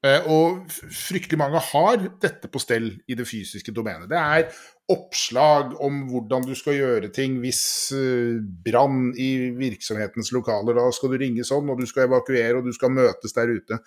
Eh, 0.00 0.24
Og 0.32 0.64
fryktelig 0.72 1.36
mange 1.38 1.60
har 1.60 2.04
dette 2.22 2.48
på 2.48 2.60
stell 2.62 2.94
i 3.08 3.16
det 3.18 3.26
fysiske 3.28 3.72
domenet. 3.76 4.08
Det 4.08 4.16
er 4.16 4.46
oppslag 4.90 5.74
om 5.84 6.06
hvordan 6.08 6.46
du 6.48 6.54
skal 6.56 6.78
gjøre 6.78 7.10
ting 7.14 7.36
hvis 7.42 7.92
eh, 7.94 8.40
brann 8.64 9.10
i 9.12 9.50
virksomhetens 9.58 10.32
lokaler. 10.32 10.78
Da 10.78 10.88
skal 10.96 11.12
du 11.12 11.20
ringe 11.20 11.44
sånn, 11.44 11.68
og 11.68 11.82
du 11.82 11.86
skal 11.86 12.08
evakuere, 12.08 12.56
og 12.58 12.64
du 12.64 12.72
skal 12.72 12.94
møtes 12.96 13.36
der 13.36 13.52
ute. 13.52 13.80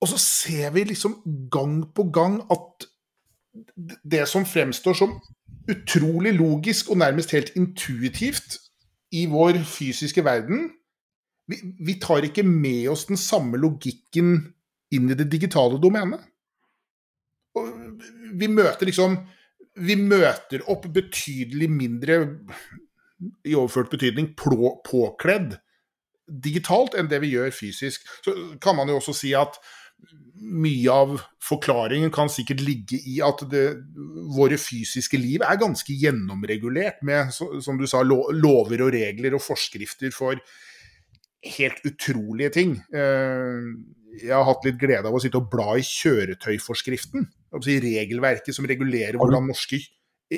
Og 0.00 0.08
så 0.08 0.20
ser 0.20 0.70
vi 0.76 0.84
liksom 0.88 1.20
gang 1.52 1.82
på 1.96 2.08
gang 2.12 2.42
at 2.52 2.88
det 4.04 4.26
som 4.28 4.44
fremstår 4.46 4.96
som 4.96 5.16
utrolig 5.70 6.32
logisk 6.36 6.90
og 6.92 7.00
nærmest 7.00 7.32
helt 7.32 7.52
intuitivt 7.56 8.58
i 9.12 9.24
vår 9.26 9.58
fysiske 9.66 10.24
verden, 10.24 10.70
vi, 11.50 11.58
vi 11.86 11.96
tar 12.02 12.26
ikke 12.26 12.44
med 12.46 12.88
oss 12.92 13.06
den 13.10 13.20
samme 13.20 13.60
logikken 13.60 14.34
inn 14.94 15.10
i 15.10 15.18
det 15.18 15.28
digitale 15.30 15.78
domenet. 15.82 16.22
Vi 18.38 18.48
møter 18.50 18.86
liksom 18.86 19.18
Vi 19.80 19.94
møter 19.96 20.64
opp 20.68 20.88
betydelig 20.92 21.68
mindre, 21.70 22.16
i 23.46 23.54
overført 23.54 23.92
betydning, 23.92 24.32
plå, 24.36 24.74
påkledd 24.84 25.54
digitalt 26.30 26.96
enn 26.98 27.08
det 27.10 27.20
vi 27.24 27.34
gjør 27.34 27.52
fysisk. 27.54 28.06
Så 28.24 28.34
kan 28.62 28.76
man 28.78 28.90
jo 28.90 28.98
også 29.00 29.14
si 29.16 29.32
at 29.36 29.58
mye 30.40 30.92
av 30.94 31.14
forklaringen 31.44 32.12
kan 32.14 32.30
sikkert 32.32 32.62
ligge 32.64 33.00
i 33.10 33.18
at 33.24 33.42
det, 33.50 33.64
våre 34.34 34.56
fysiske 34.60 35.20
liv 35.20 35.44
er 35.44 35.60
ganske 35.60 35.92
gjennomregulert 35.92 37.02
med, 37.06 37.34
som 37.34 37.80
du 37.80 37.86
sa, 37.90 38.02
lover 38.06 38.86
og 38.86 38.94
regler 38.94 39.36
og 39.36 39.44
forskrifter 39.44 40.14
for 40.14 40.40
helt 41.44 41.80
utrolige 41.88 42.50
ting. 42.50 42.76
Eh, 42.92 43.70
Jeg 44.20 44.34
har 44.34 44.44
hatt 44.44 44.64
litt 44.66 44.78
glede 44.80 45.06
av 45.06 45.14
å 45.14 45.20
sitte 45.22 45.38
og 45.38 45.46
bla 45.52 45.76
i 45.78 45.84
kjøretøyforskriften. 45.86 47.28
Altså 47.54 47.70
i 47.70 47.80
regelverket 47.82 48.56
som 48.56 48.66
regulerer 48.66 49.16
hvordan 49.18 49.46
norske 49.46 49.78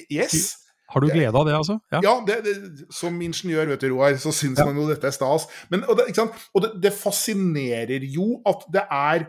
Yes! 0.09 0.59
Har 0.93 1.01
du 1.01 1.09
glede 1.09 1.33
av 1.33 1.47
det, 1.49 1.55
altså? 1.57 1.79
Ja. 1.93 2.01
Ja, 2.05 2.13
det, 2.27 2.37
det, 2.45 2.87
som 2.93 3.17
ingeniør, 3.25 3.71
vet 3.73 3.81
du, 3.81 3.89
Roar, 3.95 4.17
så 4.21 4.33
syns 4.37 4.61
man 4.61 4.77
jo 4.77 4.85
dette 4.91 5.09
er 5.09 5.15
stas. 5.17 5.47
Men, 5.73 5.87
og 5.89 5.97
det? 5.97 6.13
Og 6.53 6.65
det, 6.65 6.71
det 6.85 6.93
fascinerer 6.93 8.05
jo 8.13 8.43
at 8.49 8.67
det 8.73 8.83
er 8.93 9.25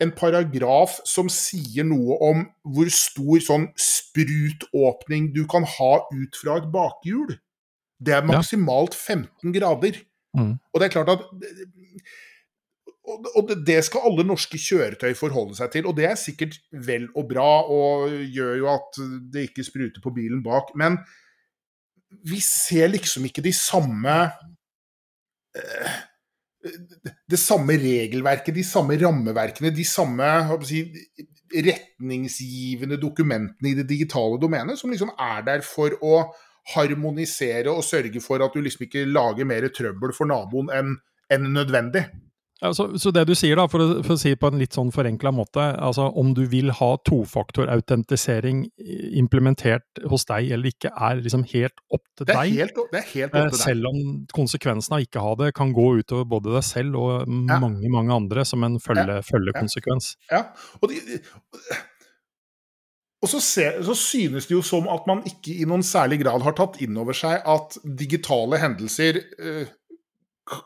en 0.00 0.12
paragraf 0.16 0.98
som 1.08 1.28
sier 1.32 1.84
noe 1.88 2.16
om 2.24 2.42
hvor 2.72 2.88
stor 2.92 3.44
sånn 3.44 3.68
sprutåpning 3.80 5.30
du 5.36 5.44
kan 5.48 5.68
ha 5.76 5.92
ut 6.12 6.40
fra 6.40 6.58
et 6.60 6.68
bakhjul. 6.72 7.36
Det 8.00 8.16
er 8.16 8.24
maksimalt 8.28 8.96
15 8.96 9.52
grader. 9.56 10.00
Mm. 10.36 10.54
Og 10.72 10.80
det 10.80 10.86
er 10.88 10.94
klart 10.94 11.12
at 11.16 11.24
og 13.06 13.50
det- 13.66 13.84
skal 13.84 14.02
alle 14.08 14.24
norske 14.26 14.58
kjøretøy 14.58 15.14
forholde 15.14 15.54
seg 15.54 15.70
til. 15.70 15.86
Og 15.86 15.96
det 15.96 16.08
er 16.08 16.16
sikkert 16.18 16.58
vel 16.72 17.08
og 17.14 17.28
bra, 17.28 17.62
og 17.62 18.10
gjør 18.10 18.56
jo 18.58 18.68
at 18.72 18.98
det 19.32 19.50
ikke 19.50 19.64
spruter 19.64 20.02
på 20.02 20.10
bilen 20.10 20.42
bak. 20.42 20.74
Men 20.74 20.98
vi 22.26 22.40
ser 22.40 22.88
liksom 22.88 23.24
ikke 23.24 23.42
de 23.42 23.52
samme 23.52 24.16
eh, 25.56 25.96
Det 27.30 27.38
samme 27.38 27.76
regelverket, 27.78 28.54
de 28.54 28.64
samme 28.64 28.96
rammeverkene, 28.98 29.70
de 29.70 29.84
samme 29.84 30.24
si, 30.66 30.80
retningsgivende 31.54 32.96
dokumentene 32.98 33.70
i 33.70 33.74
det 33.74 33.86
digitale 33.86 34.40
domenet, 34.40 34.78
som 34.78 34.90
liksom 34.90 35.12
er 35.14 35.44
der 35.46 35.62
for 35.62 35.94
å 36.02 36.24
harmonisere 36.74 37.70
og 37.70 37.84
sørge 37.86 38.22
for 38.24 38.42
at 38.42 38.54
du 38.54 38.62
liksom 38.64 38.86
ikke 38.88 39.06
lager 39.08 39.48
mer 39.48 39.68
trøbbel 39.74 40.14
for 40.16 40.28
naboen 40.30 40.72
enn 40.74 40.96
en 41.30 41.50
nødvendig. 41.50 42.04
Ja, 42.62 42.70
så, 42.72 42.86
så 42.98 43.10
det 43.12 43.26
du 43.28 43.34
sier, 43.36 43.58
da, 43.58 43.66
for 43.68 43.82
å, 43.82 43.86
for 44.06 44.14
å 44.14 44.20
si 44.20 44.30
det 44.32 44.38
på 44.40 44.48
en 44.48 44.60
litt 44.60 44.72
sånn 44.72 44.88
forenkla 44.94 45.28
måte, 45.34 45.60
altså 45.76 46.06
om 46.16 46.30
du 46.36 46.46
vil 46.48 46.70
ha 46.78 46.88
tofaktorautentisering 47.04 48.62
implementert 49.20 50.00
hos 50.08 50.24
deg 50.30 50.54
eller 50.56 50.72
ikke, 50.72 50.88
er 50.94 51.20
liksom 51.20 51.44
helt 51.52 51.82
opp 51.92 52.04
til 52.16 52.30
deg. 52.30 52.54
helt, 52.56 52.80
det 52.94 53.02
er 53.02 53.10
helt 53.10 53.36
Eh, 53.36 53.42
opp 53.42 53.50
til 53.52 53.58
deg. 53.58 53.60
Selv 53.60 53.90
om 53.90 53.98
konsekvensen 54.32 54.96
av 54.96 55.04
ikke 55.04 55.24
ha 55.26 55.34
det 55.42 55.50
kan 55.58 55.74
gå 55.76 55.88
utover 56.00 56.24
både 56.32 56.54
deg 56.56 56.64
selv 56.64 56.96
og 57.02 57.12
Ja. 57.26 57.60
mange, 57.60 57.92
mange 57.92 58.16
andre 58.16 58.46
som 58.48 58.64
en 58.64 58.80
følge, 58.80 59.20
følgekonsekvens. 59.28 60.14
Ja, 60.32 60.46
og, 60.80 60.88
de, 60.88 61.20
og 63.24 63.30
så, 63.32 63.40
ser, 63.40 63.80
så 63.86 63.94
synes 63.96 64.46
det 64.46 64.54
jo 64.54 64.62
som 64.64 64.88
at 64.92 65.06
man 65.08 65.22
ikke 65.26 65.54
i 65.56 65.66
noen 65.68 65.84
særlig 65.86 66.20
grad 66.20 66.44
har 66.44 66.54
tatt 66.58 66.76
inn 66.84 66.96
over 67.00 67.16
seg 67.16 67.40
at 67.48 67.78
digitale 67.98 68.60
hendelser 68.60 69.18
eh, 69.40 69.70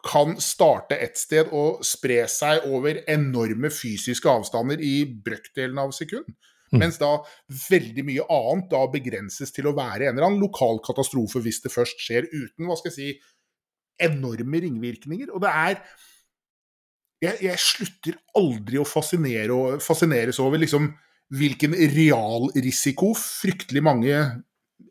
kan 0.05 0.35
starte 0.43 0.99
et 1.01 1.17
sted 1.17 1.53
og 1.57 1.85
spre 1.87 2.25
seg 2.29 2.67
over 2.69 3.01
enorme 3.09 3.71
fysiske 3.73 4.29
avstander 4.29 4.83
i 4.85 5.05
brøkdelen 5.09 5.79
av 5.81 5.95
sekund. 5.97 6.27
Mm. 6.71 6.83
Mens 6.83 7.01
da 7.01 7.15
veldig 7.71 8.05
mye 8.07 8.27
annet 8.31 8.69
da 8.71 8.83
begrenses 8.93 9.55
til 9.55 9.71
å 9.71 9.75
være 9.75 10.09
en 10.09 10.15
eller 10.15 10.29
annen 10.29 10.43
lokal 10.43 10.83
katastrofe 10.85 11.43
hvis 11.43 11.63
det 11.65 11.73
først 11.73 12.03
skjer 12.03 12.29
uten 12.31 12.69
hva 12.69 12.77
skal 12.79 12.93
jeg 12.93 12.99
si, 12.99 13.11
enorme 14.01 14.63
ringvirkninger. 14.67 15.33
Og 15.35 15.43
det 15.45 15.51
er 15.51 15.81
jeg, 17.21 17.37
jeg 17.45 17.63
slutter 17.63 18.19
aldri 18.39 18.79
å 18.81 18.89
fascinere, 18.89 19.55
og- 19.55 19.83
fascineres 19.85 20.39
over 20.41 20.61
liksom 20.63 20.89
hvilken 21.31 21.75
realrisiko 21.75 23.13
fryktelig 23.19 23.83
mange 23.87 24.15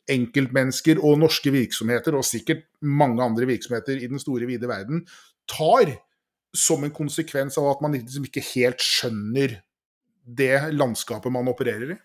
enkeltmennesker 0.10 1.02
og 1.06 1.20
norske 1.22 1.52
virksomheter, 1.54 2.16
og 2.18 2.26
sikkert 2.26 2.64
mange 2.82 3.22
andre 3.24 3.48
virksomheter 3.50 4.00
i 4.00 4.10
den 4.10 4.22
store, 4.22 4.48
vide 4.50 4.70
verden, 4.70 5.04
tar 5.50 5.98
som 6.56 6.84
en 6.84 6.94
konsekvens 6.94 7.60
av 7.62 7.68
at 7.76 7.82
man 7.84 7.94
liksom 7.98 8.26
ikke 8.26 8.46
helt 8.56 8.82
skjønner 8.82 9.60
det 10.30 10.54
landskapet 10.74 11.34
man 11.34 11.50
opererer 11.52 11.94
i. 11.94 12.00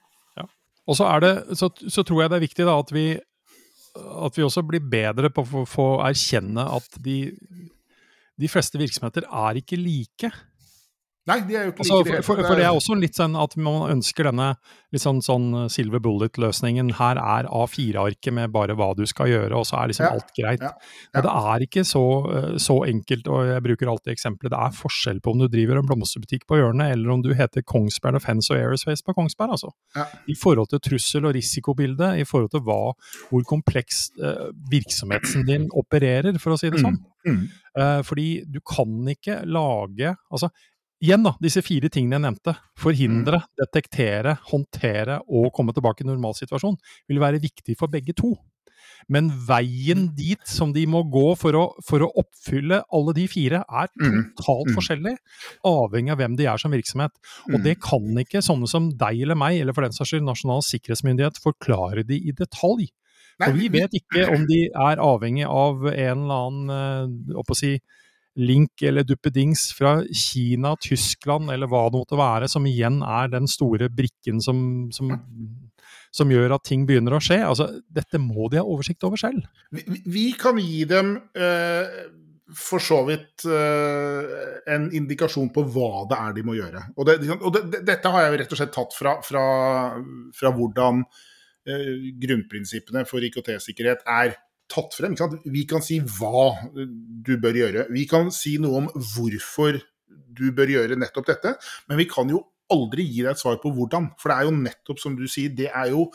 Og 0.85 0.99
så, 0.99 1.07
det, 1.23 1.33
så, 1.57 1.71
så 1.73 2.05
tror 2.05 2.23
jeg 2.23 2.33
det 2.33 2.37
er 2.37 2.45
viktig 2.45 2.67
da 2.69 2.75
at 2.77 2.91
vi, 2.93 3.07
at 3.97 4.37
vi 4.37 4.45
også 4.45 4.65
blir 4.69 4.85
bedre 4.85 5.31
på 5.33 5.45
å 5.45 5.65
få 5.69 5.87
erkjenne 6.05 6.67
at 6.77 6.99
de, 7.05 7.33
de 8.41 8.51
fleste 8.53 8.81
virksomheter 8.81 9.25
er 9.25 9.61
ikke 9.61 9.81
like. 9.81 10.31
Nei, 11.25 11.39
de 11.49 11.55
er 11.57 11.69
jo 11.69 11.73
ikke 11.73 11.85
Altså, 11.85 11.99
like 12.05 12.17
for, 12.21 12.37
for, 12.37 12.47
for 12.51 12.59
det 12.61 12.65
er 12.67 12.77
også 12.77 12.95
litt 13.01 13.17
sånn 13.17 13.37
at 13.41 13.55
man 13.57 13.87
ønsker 13.95 14.27
denne 14.29 14.51
litt 14.93 15.03
sånn, 15.03 15.23
sånn 15.25 15.47
silver 15.73 16.03
bullet-løsningen. 16.05 16.91
Her 16.99 17.19
er 17.19 17.49
A4-arket 17.49 18.35
med 18.37 18.53
bare 18.55 18.77
hva 18.79 18.91
du 18.99 19.03
skal 19.09 19.31
gjøre, 19.33 19.57
og 19.57 19.65
så 19.67 19.79
er 19.81 19.91
liksom 19.91 20.05
Ja, 20.05 20.11
alt 20.19 20.35
greit. 20.37 20.61
ja, 20.61 20.71
ja. 20.75 21.09
Men 21.17 21.25
det 21.27 21.33
er 21.55 21.65
ikke 21.67 21.85
så, 21.89 22.03
eh, 22.29 22.51
så 22.63 22.77
enkelt, 22.87 23.31
og 23.33 23.49
jeg 23.49 23.65
bruker 23.65 23.91
alltid 23.95 24.13
eksempelet. 24.13 24.53
Det 24.53 24.61
er 24.67 24.77
forskjell 24.83 25.23
på 25.25 25.33
om 25.33 25.41
du 25.41 25.49
driver 25.49 25.81
en 25.81 25.89
blomsterbutikk 25.89 26.45
på 26.51 26.61
hjørnet, 26.61 26.93
eller 26.99 27.15
om 27.17 27.25
du 27.25 27.33
heter 27.35 27.65
Kongsberg 27.65 28.19
Defence 28.19 28.53
og 28.53 28.61
Aerospace 28.61 29.03
på 29.07 29.17
Kongsberg, 29.17 29.57
altså. 29.57 29.73
Ja. 29.97 30.05
I 30.29 30.37
forhold 30.39 30.69
til 30.75 30.85
trussel- 30.91 31.25
og 31.25 31.35
risikobildet, 31.39 32.21
i 32.21 32.29
forhold 32.29 32.53
til 32.53 32.61
hva, 32.69 32.93
hvor 33.33 33.49
kompleks 33.49 34.11
eh, 34.21 34.53
virksomheten 34.71 35.49
din 35.49 35.71
opererer, 35.73 36.37
for 36.39 36.53
å 36.55 36.61
si 36.61 36.69
det 36.71 36.85
sånn. 36.85 37.01
Mm. 37.25 37.49
Eh, 37.81 38.01
fordi 38.05 38.29
du 38.53 38.61
kan 38.61 39.09
ikke 39.09 39.41
lage 39.49 40.11
Altså, 40.31 40.51
igjen, 41.05 41.27
da, 41.27 41.35
disse 41.45 41.61
fire 41.65 41.91
tingene 41.93 42.17
jeg 42.17 42.25
nevnte, 42.25 42.57
forhindre, 42.81 43.43
detektere, 43.61 44.39
håndtere 44.51 45.21
og 45.29 45.51
komme 45.57 45.75
tilbake 45.77 46.05
i 46.05 46.09
normalsituasjon, 46.09 46.79
vil 47.11 47.21
være 47.23 47.43
viktig 47.45 47.77
for 47.81 47.93
begge 47.93 48.17
to. 48.17 48.33
Men 49.13 49.29
veien 49.49 50.07
dit 50.17 50.41
som 50.49 50.71
de 50.73 50.87
må 50.89 51.03
gå 51.13 51.35
for 51.37 51.57
å, 51.59 51.65
for 51.85 52.01
å 52.07 52.09
oppfylle 52.23 52.79
alle 52.95 53.13
de 53.17 53.27
fire, 53.29 53.61
er 53.69 53.89
Mm. 54.01 54.33
totalt 54.37 54.71
Mm. 54.71 54.75
forskjellig, 54.79 55.15
avhengig 55.65 56.13
av 56.13 56.19
hvem 56.19 56.37
de 56.37 56.47
er 56.47 56.57
som 56.59 56.73
virksomhet. 56.73 57.13
Og 57.53 57.59
Mm. 57.61 57.65
det 57.65 57.81
kan 57.81 58.01
ikke 58.01 58.41
sånne 58.41 58.69
som 58.69 58.89
deg 58.91 59.21
eller 59.23 59.35
meg, 59.35 59.61
eller 59.61 59.75
for 59.75 59.83
den 59.83 59.93
saks 59.93 60.11
skyld 60.13 60.25
Nasjonal 60.25 60.63
sikkerhetsmyndighet, 60.63 61.37
forklare 61.43 62.07
de 62.07 62.17
i 62.17 62.33
detalj. 62.33 62.89
For 63.43 63.53
vi 63.53 63.69
vet 63.69 63.91
ikke 63.93 64.29
om 64.33 64.47
de 64.47 64.69
er 64.73 64.97
avhengig 65.03 65.45
av 65.45 65.85
en 65.87 66.19
eller 66.23 66.41
annen 66.47 66.71
eh, 66.71 67.35
å 67.35 67.55
si, 67.57 67.81
link 68.41 68.83
eller 68.83 69.05
duppedings 69.07 69.69
fra 69.77 69.99
Kina, 70.11 70.73
Tyskland 70.83 71.53
eller 71.55 71.69
hva 71.71 71.85
det 71.91 72.01
måtte 72.01 72.19
være, 72.19 72.49
som 72.51 72.65
igjen 72.67 72.99
er 73.07 73.29
den 73.31 73.47
store 73.51 73.87
brikken 73.95 74.41
som, 74.43 74.59
som, 74.95 75.13
som 76.15 76.33
gjør 76.35 76.57
at 76.57 76.65
ting 76.67 76.83
begynner 76.89 77.15
å 77.15 77.23
skje. 77.23 77.39
Altså, 77.47 77.69
dette 77.87 78.19
må 78.19 78.49
de 78.51 78.59
ha 78.59 78.67
oversikt 78.67 79.07
over 79.07 79.21
selv. 79.21 79.47
Vi, 79.71 79.85
vi- 80.05 80.33
kan 80.41 80.59
gi 80.59 80.83
dem 80.91 81.15
eh, 81.39 82.01
for 82.59 82.83
så 82.83 82.99
vidt 83.07 83.47
eh, 83.47 84.33
en 84.75 84.89
indikasjon 84.95 85.53
på 85.55 85.63
hva 85.75 86.03
det 86.11 86.19
er 86.19 86.35
de 86.37 86.45
må 86.47 86.57
gjøre. 86.59 86.83
Og, 86.99 87.07
det, 87.09 87.15
og 87.39 87.53
det, 87.55 87.63
det, 87.73 87.85
dette 87.93 88.13
har 88.13 88.27
jeg 88.27 88.43
rett 88.43 88.53
og 88.57 88.61
slett 88.61 88.75
tatt 88.75 88.99
fra, 88.99 89.15
fra, 89.25 89.45
fra 90.37 90.53
hvordan 90.59 91.05
eh, 91.71 92.11
grunnprinsippene 92.21 93.07
for 93.09 93.25
IKT-sikkerhet 93.31 94.03
er 94.11 94.35
tatt 94.71 94.97
frem. 94.97 95.17
Vi 95.45 95.65
kan 95.69 95.85
si 95.85 96.01
hva 96.01 96.47
du 96.75 97.37
bør 97.41 97.61
gjøre. 97.61 97.89
Vi 97.95 98.07
kan 98.11 98.31
si 98.35 98.57
noe 98.63 98.85
om 98.85 98.89
hvorfor 98.95 99.81
du 100.35 100.49
bør 100.55 100.73
gjøre 100.73 100.99
nettopp 100.99 101.29
dette, 101.31 101.55
men 101.89 102.01
vi 102.01 102.09
kan 102.11 102.31
jo 102.33 102.43
aldri 102.73 103.05
gi 103.07 103.23
deg 103.23 103.35
et 103.35 103.43
svar 103.43 103.61
på 103.63 103.71
hvordan. 103.75 104.11
For 104.21 104.33
det 104.33 104.39
er 104.39 104.49
jo 104.49 104.57
nettopp 104.57 105.03
som 105.03 105.19
du 105.19 105.27
sier, 105.31 105.53
det 105.55 105.69
er 105.71 105.93
jo 105.93 106.09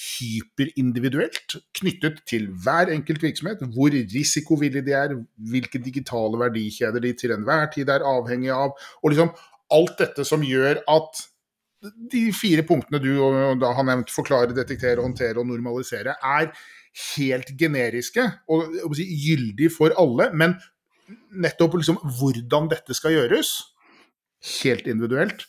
hyperindividuelt 0.00 1.56
knyttet 1.76 2.20
til 2.30 2.46
hver 2.64 2.92
enkelt 2.94 3.22
virksomhet. 3.22 3.62
Hvor 3.74 3.92
risikovillig 3.92 4.84
de 4.86 4.94
er, 4.96 5.16
hvilke 5.50 5.82
digitale 5.82 6.40
verdikjeder 6.40 7.02
de 7.04 7.12
til 7.18 7.34
enhver 7.36 7.68
tid 7.74 7.90
er 7.92 8.06
avhengig 8.06 8.52
av. 8.54 8.74
Og 9.02 9.12
liksom 9.12 9.34
alt 9.76 9.98
dette 10.00 10.26
som 10.26 10.46
gjør 10.46 10.82
at 10.90 11.26
de 12.12 12.26
fire 12.36 12.64
punktene 12.66 13.00
du 13.00 13.12
da 13.60 13.70
har 13.76 13.86
nevnt, 13.88 14.12
forklare, 14.12 14.54
detektere, 14.56 15.00
håndtere 15.00 15.40
og 15.40 15.48
normalisere, 15.48 16.16
er 16.20 16.50
helt 17.16 17.52
generiske 17.58 18.24
og 18.50 18.94
si, 18.98 19.06
gyldig 19.06 19.70
for 19.74 19.94
alle. 20.00 20.30
Men 20.36 20.56
nettopp 21.30 21.78
liksom 21.78 22.00
hvordan 22.18 22.70
dette 22.72 22.96
skal 22.96 23.16
gjøres, 23.16 23.52
helt 24.60 24.88
individuelt. 24.90 25.46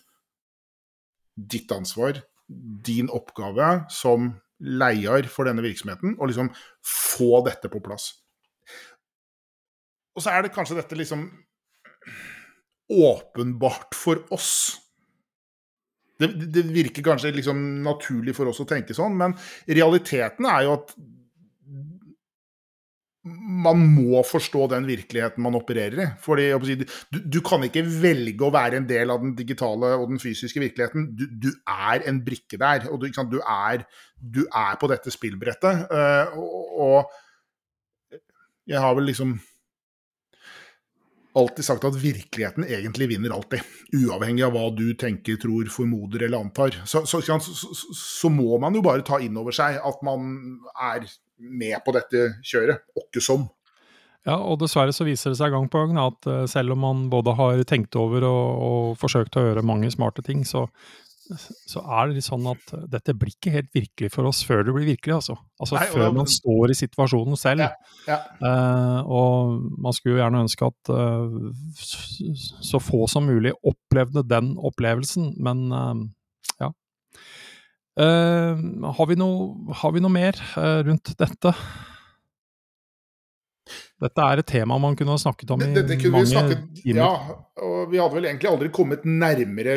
Ditt 1.35 1.71
ansvar, 1.73 2.21
din 2.85 3.09
oppgave 3.13 3.85
som 3.93 4.33
leier 4.61 5.25
for 5.31 5.49
denne 5.49 5.63
virksomheten, 5.65 6.17
å 6.21 6.27
liksom 6.29 6.51
få 6.85 7.41
dette 7.47 7.71
på 7.71 7.81
plass. 7.83 8.11
Og 10.15 10.23
så 10.23 10.33
er 10.33 10.45
det 10.45 10.53
kanskje 10.53 10.77
dette 10.77 10.97
liksom 10.99 11.25
åpenbart 12.91 13.95
for 13.95 14.21
oss. 14.35 14.51
Det, 16.19 16.27
det 16.53 16.65
virker 16.69 17.05
kanskje 17.05 17.31
liksom 17.33 17.57
naturlig 17.85 18.35
for 18.37 18.51
oss 18.51 18.59
å 18.61 18.67
tenke 18.69 18.93
sånn, 18.93 19.15
men 19.17 19.33
realiteten 19.65 20.45
er 20.45 20.67
jo 20.67 20.75
at 20.75 20.91
man 23.23 23.81
må 23.85 24.23
forstå 24.25 24.65
den 24.71 24.87
virkeligheten 24.89 25.43
man 25.45 25.57
opererer 25.59 25.99
i. 26.01 26.07
Fordi 26.23 26.75
du, 26.81 27.19
du 27.21 27.39
kan 27.45 27.61
ikke 27.67 27.83
velge 27.85 28.47
å 28.47 28.53
være 28.53 28.79
en 28.81 28.87
del 28.89 29.13
av 29.13 29.21
den 29.21 29.35
digitale 29.37 29.93
og 29.99 30.07
den 30.09 30.21
fysiske 30.21 30.63
virkeligheten. 30.63 31.11
Du, 31.17 31.27
du 31.29 31.51
er 31.69 32.07
en 32.09 32.23
brikke 32.25 32.57
der, 32.61 32.89
og 32.89 33.03
du, 33.03 33.11
du, 33.29 33.37
er, 33.45 33.85
er 34.49 34.81
på 34.81 34.89
dette 34.89 35.13
spillbrettet. 35.13 35.85
eh, 35.93 36.41
og, 36.41 37.13
jeg 38.69 38.81
har 38.81 38.93
vel 38.95 39.09
liksom 39.09 39.39
alltid 41.37 41.65
sagt 41.65 41.85
at 41.87 41.95
virkeligheten 42.01 42.65
egentlig 42.67 43.07
vinner 43.13 43.33
alltid. 43.35 43.63
Uavhengig 44.01 44.43
av 44.45 44.55
hva 44.55 44.65
du 44.75 44.87
tenker, 44.99 45.37
tror, 45.41 45.69
formoder 45.71 46.25
eller 46.25 46.41
antar. 46.43 46.81
Så, 46.85 47.05
så, 47.09 47.21
så, 47.21 47.39
så 47.95 48.31
må 48.33 48.57
man 48.61 48.75
jo 48.75 48.83
bare 48.85 49.05
ta 49.07 49.21
inn 49.23 49.37
over 49.39 49.55
seg 49.55 49.77
at 49.77 50.01
man 50.05 50.33
er 50.75 51.05
med 51.41 51.77
på 51.85 51.95
dette 51.95 52.27
kjøret, 52.45 52.85
åkke 52.97 53.23
som. 53.23 53.49
Ja, 54.27 54.37
og 54.37 54.59
dessverre 54.61 54.93
så 54.93 55.05
viser 55.07 55.33
det 55.33 55.39
seg 55.39 55.53
gang 55.53 55.65
på 55.71 55.81
gang 55.81 55.97
at 55.97 56.27
uh, 56.29 56.43
selv 56.49 56.75
om 56.75 56.83
man 56.85 57.05
både 57.09 57.33
har 57.39 57.61
tenkt 57.69 57.97
over 57.97 58.27
og, 58.27 58.49
og 58.65 58.99
forsøkt 59.01 59.39
å 59.39 59.47
gjøre 59.47 59.65
mange 59.65 59.89
smarte 59.93 60.21
ting, 60.25 60.43
så, 60.45 60.67
så 61.39 61.81
er 61.81 62.09
det 62.09 62.19
litt 62.19 62.27
sånn 62.27 62.45
at 62.51 62.73
dette 62.91 63.15
blir 63.17 63.33
ikke 63.33 63.55
helt 63.55 63.71
virkelig 63.73 64.11
for 64.13 64.29
oss 64.29 64.43
før 64.45 64.61
det 64.67 64.75
blir 64.75 64.87
virkelig, 64.91 65.15
altså. 65.17 65.39
Altså 65.61 65.79
Nei, 65.79 65.87
før 65.95 66.15
man 66.19 66.29
står 66.29 66.73
i 66.73 66.77
situasjonen 66.83 67.39
selv. 67.39 67.65
Ja, 67.65 67.71
ja. 68.09 68.19
Eh, 68.45 69.09
og 69.09 69.57
man 69.81 69.97
skulle 69.97 70.17
jo 70.17 70.21
gjerne 70.21 70.45
ønske 70.45 70.69
at 70.69 70.93
eh, 70.93 71.35
så 72.69 72.81
få 72.83 73.07
som 73.09 73.25
mulig 73.29 73.55
opplevde 73.57 74.25
den 74.27 74.53
opplevelsen, 74.59 75.33
men 75.41 75.69
eh. 75.71 75.93
Eh, 75.93 76.09
har, 77.99 79.07
vi 79.09 79.17
noe, 79.19 79.73
har 79.81 79.91
vi 79.91 80.03
noe 80.03 80.13
mer 80.13 80.37
eh, 80.57 80.77
rundt 80.87 81.11
dette? 81.19 81.51
Dette 84.01 84.23
er 84.25 84.41
et 84.41 84.47
tema 84.49 84.77
man 84.81 84.95
kunne 84.97 85.13
ha 85.13 85.21
snakket 85.21 85.51
om 85.53 85.61
i 85.61 85.67
Dette 85.75 85.97
kunne 86.01 86.23
vi 86.23 86.29
snakket 86.31 86.63
timer. 86.79 87.01
Ja, 87.03 87.35
og 87.61 87.91
vi 87.91 87.99
hadde 88.01 88.15
vel 88.15 88.27
egentlig 88.31 88.49
aldri 88.49 88.71
kommet 88.73 89.03
nærmere 89.05 89.75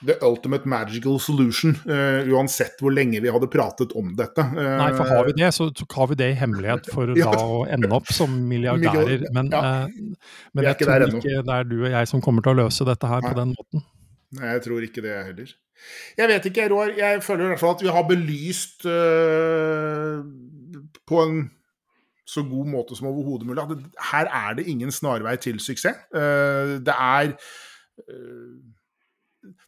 the 0.00 0.16
ultimate 0.24 0.68
magical 0.68 1.18
solution, 1.20 1.74
uh, 1.84 2.24
uansett 2.32 2.80
hvor 2.80 2.94
lenge 2.96 3.20
vi 3.20 3.32
hadde 3.32 3.50
pratet 3.52 3.92
om 4.00 4.14
dette. 4.16 4.46
Uh, 4.54 4.62
Nei, 4.80 4.88
for 4.96 5.12
har 5.12 5.28
vi 5.28 5.36
det, 5.36 5.52
så 5.52 5.68
så 5.76 5.88
har 5.92 6.08
vi 6.12 6.18
det 6.22 6.30
i 6.32 6.38
hemmelighet 6.40 6.88
for 6.94 7.12
Ja. 7.20 7.28
da 7.34 7.44
å 7.44 7.62
ende 7.68 7.92
opp 7.92 8.08
som 8.16 8.32
milliardærer. 8.48 9.28
Men, 9.36 9.52
ja. 9.52 9.84
uh, 9.84 10.32
men 10.56 10.70
jeg 10.70 10.80
tror 10.80 11.08
ikke 11.10 11.44
det 11.44 11.58
er 11.58 11.68
du 11.68 11.78
og 11.82 11.90
jeg 11.92 12.12
som 12.14 12.24
kommer 12.24 12.46
til 12.46 12.56
å 12.56 12.62
løse 12.64 12.88
dette 12.88 13.12
her 13.12 13.28
på 13.28 13.36
den 13.36 13.52
måten. 13.52 13.84
Nei, 14.38 14.52
jeg 14.54 14.62
tror 14.66 14.84
ikke 14.86 15.02
det 15.02 15.16
heller. 15.26 15.54
Jeg 16.18 16.28
vet 16.28 16.44
ikke, 16.50 16.68
Roar. 16.70 16.92
Jeg 16.96 17.22
føler 17.22 17.44
i 17.44 17.52
hvert 17.52 17.62
fall 17.62 17.74
at 17.74 17.82
vi 17.82 17.94
har 17.94 18.08
belyst 18.08 18.84
øh, 18.86 20.20
på 21.08 21.22
en 21.24 21.40
så 22.30 22.42
god 22.46 22.66
måte 22.70 22.96
som 22.96 23.08
overhodet 23.10 23.46
mulig 23.46 23.62
at 23.62 23.86
her 24.12 24.28
er 24.30 24.58
det 24.58 24.68
ingen 24.70 24.92
snarvei 24.94 25.36
til 25.36 25.60
suksess. 25.60 25.98
Uh, 26.14 26.78
det 26.86 26.94
er 26.94 27.32
uh, 27.98 28.58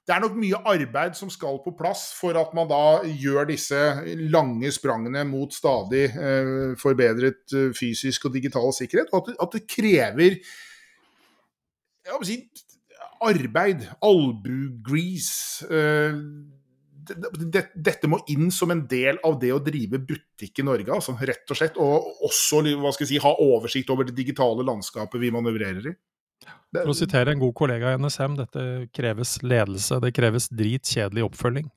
det 0.06 0.14
er 0.14 0.20
nok 0.20 0.36
mye 0.36 0.58
arbeid 0.68 1.14
som 1.16 1.30
skal 1.32 1.58
på 1.64 1.72
plass 1.78 2.10
for 2.18 2.36
at 2.38 2.50
man 2.54 2.68
da 2.70 3.00
gjør 3.08 3.48
disse 3.48 3.78
lange 4.30 4.70
sprangene 4.74 5.24
mot 5.24 5.54
stadig 5.54 6.10
uh, 6.12 6.74
forbedret 6.78 7.56
fysisk 7.78 8.28
og 8.28 8.36
digital 8.36 8.70
sikkerhet, 8.78 9.10
og 9.12 9.28
at 9.28 9.42
at 9.42 9.56
det 9.56 9.66
krever 9.70 10.38
jeg 12.02 12.18
må 12.18 12.26
si, 12.26 12.36
arbeid, 13.28 13.86
albugrease 14.04 15.68
eh, 15.68 16.18
det, 17.02 17.16
det, 17.50 17.62
Dette 17.74 18.10
må 18.10 18.20
inn 18.30 18.50
som 18.54 18.70
en 18.70 18.84
del 18.88 19.18
av 19.26 19.38
det 19.42 19.50
å 19.54 19.60
drive 19.62 19.98
butikk 20.06 20.62
i 20.62 20.66
Norge, 20.66 20.92
altså, 20.94 21.16
rett 21.18 21.50
og 21.50 21.58
slett. 21.58 21.78
Og 21.82 22.24
også 22.28 22.62
hva 22.78 22.92
skal 22.94 23.06
jeg 23.06 23.14
si, 23.16 23.20
ha 23.24 23.34
oversikt 23.42 23.90
over 23.94 24.06
det 24.08 24.16
digitale 24.18 24.64
landskapet 24.66 25.20
vi 25.22 25.32
manøvrerer 25.34 25.90
i. 25.90 25.94
Det, 26.42 26.80
For 26.80 26.94
å 26.94 26.96
sitere 26.96 27.34
en 27.34 27.42
god 27.42 27.54
kollega 27.58 27.92
i 27.92 27.98
NSM, 28.00 28.38
dette 28.38 28.64
kreves 28.96 29.36
ledelse, 29.44 30.00
det 30.02 30.14
kreves 30.16 30.48
dritkjedelig 30.54 31.26
oppfølging. 31.28 31.68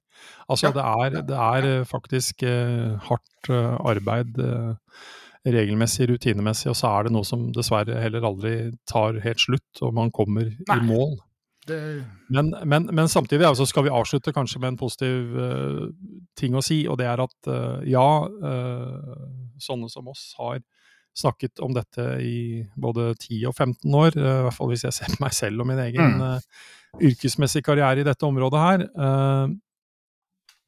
Altså 0.49 0.69
Ja, 0.69 0.73
det, 0.77 0.85
er, 0.85 1.21
det 1.27 1.37
er 1.43 1.67
eh, 1.71 1.85
faktisk 1.89 2.45
eh, 2.47 2.95
hardt 3.09 3.49
eh, 3.51 3.75
arbeid 3.85 4.39
eh, 4.41 5.01
regelmessig, 5.45 6.07
rutinemessig, 6.09 6.71
og 6.71 6.77
så 6.79 6.93
er 6.93 7.07
det 7.07 7.13
noe 7.13 7.27
som 7.27 7.49
dessverre 7.53 7.99
heller 8.01 8.25
aldri 8.25 8.55
tar 8.89 9.19
helt 9.25 9.43
slutt, 9.43 9.83
og 9.85 9.93
man 9.97 10.13
kommer 10.15 10.49
Nei. 10.49 10.79
i 10.79 10.87
mål. 10.87 11.17
Det, 11.67 11.79
Men, 12.29 12.53
men, 12.65 12.87
men 12.93 13.09
samtidig 13.11 13.47
altså, 13.47 13.65
skal 13.69 13.87
vi 13.87 13.93
avslutte 13.93 14.33
kanskje 14.35 14.61
med 14.61 14.73
en 14.73 14.79
positiv 14.79 15.35
uh, 15.35 15.83
ting 16.37 16.55
å 16.55 16.63
si, 16.65 16.83
og 16.89 16.99
det 17.01 17.09
er 17.09 17.23
at 17.23 17.49
uh, 17.51 17.81
ja, 17.89 18.07
uh, 18.25 19.25
sånne 19.61 19.89
som 19.91 20.07
oss 20.11 20.33
har 20.39 20.61
snakket 21.15 21.61
om 21.63 21.71
dette 21.75 22.05
i 22.19 22.37
både 22.75 23.13
10 23.15 23.45
og 23.47 23.55
15 23.55 23.93
år, 23.95 24.17
i 24.19 24.23
hvert 24.43 24.55
fall 24.57 24.67
hvis 24.73 24.83
jeg 24.83 24.97
ser 24.97 25.13
på 25.13 25.23
meg 25.23 25.35
selv 25.37 25.63
og 25.63 25.69
min 25.69 25.79
egen 25.85 26.17
Mm. 26.19 26.41
yrkesmessige 27.07 27.63
karriere 27.63 28.03
i 28.03 28.07
dette 28.07 28.27
området 28.27 28.59
her. 28.59 28.83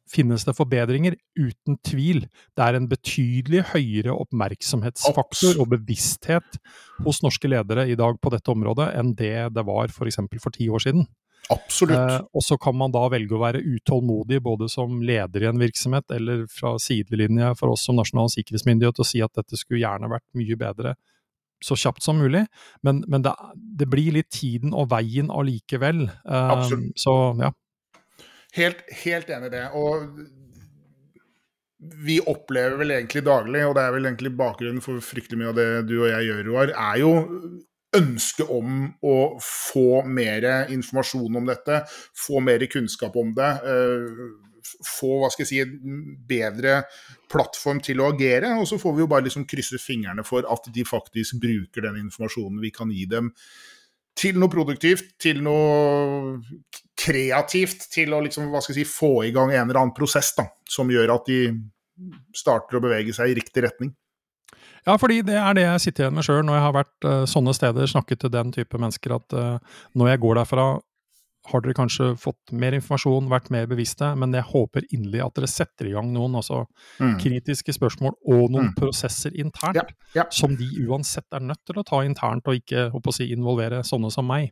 Eh, 0.07 0.11
finnes 0.11 0.45
det 0.47 0.55
forbedringer? 0.57 1.17
Uten 1.37 1.77
tvil. 1.85 2.25
Det 2.55 2.63
er 2.65 2.77
en 2.77 2.89
betydelig 2.89 3.65
høyere 3.73 4.15
oppmerksomhetsfaktor 4.15 5.61
og 5.61 5.71
bevissthet 5.75 6.59
hos 7.05 7.21
norske 7.25 7.49
ledere 7.51 7.87
i 7.91 7.97
dag 7.99 8.19
på 8.21 8.33
dette 8.33 8.51
området 8.53 8.91
enn 8.97 9.13
det 9.17 9.49
det 9.55 9.65
var 9.67 9.91
f.eks. 9.91 10.19
for, 10.41 10.53
ti 10.55 10.69
år 10.69 10.83
siden. 10.87 11.07
absolutt. 11.53 11.97
Eh, 11.97 12.21
og 12.33 12.43
så 12.43 12.57
kan 12.57 12.75
man 12.75 12.91
da 12.91 13.05
velge 13.11 13.35
å 13.35 13.43
være 13.43 13.63
utålmodig 13.63 14.41
både 14.43 14.69
som 14.71 15.01
leder 15.01 15.43
i 15.43 15.51
en 15.51 15.61
virksomhet 15.61 16.11
eller 16.11 16.47
fra 16.51 16.75
sidelinje 16.81 17.53
for 17.59 17.75
oss 17.75 17.85
som 17.87 17.99
nasjonal 17.99 18.31
sikkerhetsmyndighet 18.33 18.99
og 18.99 19.07
si 19.07 19.21
at 19.23 19.35
dette 19.37 19.59
skulle 19.59 19.83
gjerne 19.83 20.11
vært 20.11 20.27
mye 20.37 20.59
bedre 20.59 20.97
så 21.63 21.73
kjapt 21.73 22.05
som 22.05 22.19
mulig, 22.21 22.43
men, 22.85 22.99
men 23.09 23.23
det, 23.25 23.33
det, 23.55 23.87
blir 23.89 24.13
litt 24.13 24.29
tiden 24.29 24.75
og 24.77 24.91
veien 24.91 25.31
allikevel. 25.33 26.03
Absolutt. 26.29 26.91
Så 27.01 27.13
ja. 27.41 27.49
Helt, 28.55 28.83
helt 29.03 29.29
enig 29.29 29.51
i 29.51 29.55
det. 29.57 29.65
Og 29.77 30.07
vi 31.77 32.17
opplever 32.25 32.79
vel 32.79 32.95
egentlig 32.95 33.23
daglig, 33.27 33.61
og 33.67 33.75
det 33.77 33.83
er 33.85 33.93
vel 33.93 34.09
egentlig 34.09 34.33
bakgrunnen 34.37 34.83
for 34.83 35.03
fryktelig 35.03 35.41
mye 35.41 35.51
av 35.51 35.59
det 35.59 35.67
du 35.89 35.97
og 35.99 36.09
jeg 36.09 36.29
gjør, 36.29 36.43
Roar, 36.47 36.73
er 36.73 37.01
jo 37.03 37.11
ønsket 37.97 38.49
om 38.51 38.89
å 39.05 39.15
få 39.43 40.01
mer 40.09 40.47
informasjon 40.73 41.39
om 41.39 41.47
dette, 41.47 41.83
få 42.17 42.41
mer 42.43 42.65
kunnskap 42.71 43.15
om 43.19 43.31
det. 43.37 43.51
Få 44.83 45.13
hva 45.21 45.29
skal 45.31 45.45
jeg 45.45 45.49
si, 45.49 45.61
bedre 46.27 46.81
plattform 47.31 47.79
til 47.83 48.01
å 48.03 48.09
agere. 48.11 48.51
Og 48.59 48.67
så 48.69 48.79
får 48.81 48.97
vi 48.97 49.05
jo 49.05 49.09
bare 49.11 49.27
liksom 49.29 49.47
krysse 49.47 49.79
fingrene 49.79 50.25
for 50.27 50.47
at 50.51 50.67
de 50.73 50.83
faktisk 50.87 51.39
bruker 51.41 51.87
den 51.87 52.01
informasjonen 52.03 52.59
vi 52.63 52.73
kan 52.75 52.91
gi 52.91 53.07
dem 53.09 53.31
til 54.17 54.39
noe 54.41 54.51
produktivt, 54.51 55.13
til 55.21 55.43
noe 55.45 56.39
kreativt, 56.97 57.87
til 57.93 58.15
å 58.15 58.21
liksom, 58.25 58.49
hva 58.51 58.61
skal 58.63 58.75
jeg 58.75 58.87
si, 58.87 58.97
få 58.97 59.11
i 59.27 59.33
gang 59.35 59.53
en 59.53 59.67
eller 59.67 59.83
annen 59.83 59.95
prosess 59.97 60.33
da, 60.37 60.47
som 60.69 60.89
gjør 60.91 61.13
at 61.19 61.29
de 61.29 61.41
starter 62.35 62.77
å 62.77 62.83
bevege 62.83 63.13
seg 63.15 63.31
i 63.31 63.37
riktig 63.37 63.63
retning. 63.65 63.93
Ja, 64.87 64.95
fordi 64.95 65.19
det 65.27 65.35
er 65.35 65.55
det 65.57 65.65
jeg 65.65 65.83
sitter 65.83 66.05
igjen 66.05 66.15
med 66.15 66.25
sjøl 66.25 66.45
når 66.47 66.57
jeg 66.57 66.63
har 66.63 66.75
vært 66.77 67.07
uh, 67.07 67.23
sånne 67.27 67.53
steder, 67.57 67.89
snakket 67.91 68.21
til 68.23 68.31
den 68.33 68.53
type 68.55 68.79
mennesker, 68.79 69.17
at 69.17 69.35
uh, 69.35 69.79
når 69.99 70.13
jeg 70.13 70.23
går 70.23 70.39
derfra, 70.39 70.67
har 71.47 71.63
dere 71.63 71.75
kanskje 71.77 72.11
fått 72.19 72.51
mer 72.51 72.75
informasjon, 72.77 73.29
vært 73.31 73.49
mer 73.53 73.67
bevisste, 73.69 74.09
men 74.19 74.35
jeg 74.35 74.47
håper 74.49 74.87
inderlig 74.91 75.23
at 75.23 75.35
dere 75.37 75.49
setter 75.51 75.89
i 75.89 75.95
gang 75.95 76.11
noen 76.13 76.37
altså, 76.39 76.65
mm. 76.99 77.17
kritiske 77.23 77.75
spørsmål 77.77 78.15
og 78.17 78.43
noen 78.53 78.71
mm. 78.71 78.77
prosesser 78.77 79.35
internt, 79.39 79.79
ja, 79.79 79.85
ja. 80.21 80.27
som 80.33 80.55
de 80.59 80.67
uansett 80.87 81.27
er 81.33 81.45
nødt 81.47 81.63
til 81.67 81.79
å 81.79 81.85
ta 81.87 82.03
internt, 82.07 82.47
og 82.47 82.59
ikke 82.59 82.89
å 82.91 83.15
si, 83.15 83.29
involvere 83.35 83.83
sånne 83.87 84.11
som 84.13 84.27
meg. 84.27 84.51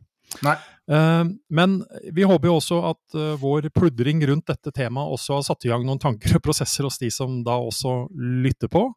Uh, 0.90 1.24
men 1.54 1.78
vi 2.14 2.26
håper 2.26 2.50
jo 2.50 2.56
også 2.58 2.80
at 2.88 3.16
uh, 3.18 3.34
vår 3.40 3.70
pludring 3.74 4.24
rundt 4.28 4.50
dette 4.50 4.72
temaet 4.74 5.14
også 5.14 5.38
har 5.38 5.44
satt 5.46 5.66
i 5.66 5.70
gang 5.70 5.86
noen 5.86 6.02
tanker 6.02 6.38
og 6.38 6.44
prosesser 6.44 6.86
hos 6.86 6.98
de 7.02 7.10
som 7.14 7.40
da 7.46 7.58
også 7.62 8.06
lytter 8.44 8.72
på. 8.72 8.88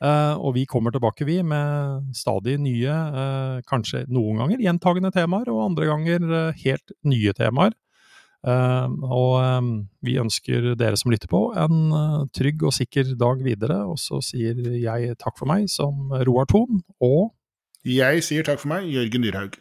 Uh, 0.00 0.32
og 0.40 0.54
vi 0.56 0.64
kommer 0.64 0.94
tilbake, 0.94 1.26
vi, 1.28 1.42
med 1.44 2.14
stadig 2.16 2.54
nye, 2.62 2.88
uh, 2.88 3.58
kanskje 3.68 4.06
noen 4.08 4.40
ganger 4.40 4.62
gjentagende 4.64 5.12
temaer, 5.12 5.50
og 5.52 5.66
andre 5.66 5.90
ganger 5.90 6.24
uh, 6.24 6.60
helt 6.64 6.94
nye 7.04 7.36
temaer. 7.36 7.76
og 8.40 9.66
vi 10.00 10.14
ønsker 10.16 10.70
dere 10.80 10.96
som 10.96 11.10
lytter 11.12 11.28
på, 11.28 11.42
en 11.60 11.92
trygg 12.32 12.62
og 12.64 12.72
sikker 12.72 13.10
dag 13.20 13.42
videre. 13.44 13.82
Og 13.84 13.98
så 14.00 14.22
sier 14.24 14.56
jeg 14.80 15.18
takk 15.20 15.36
for 15.36 15.50
meg 15.50 15.68
som 15.68 16.08
Roar 16.24 16.48
Thon, 16.48 16.80
og 17.04 17.34
Jeg 17.84 18.24
sier 18.24 18.44
takk 18.44 18.62
for 18.62 18.72
meg, 18.72 18.88
Jørgen 18.88 19.28
Dyrhaug. 19.28 19.60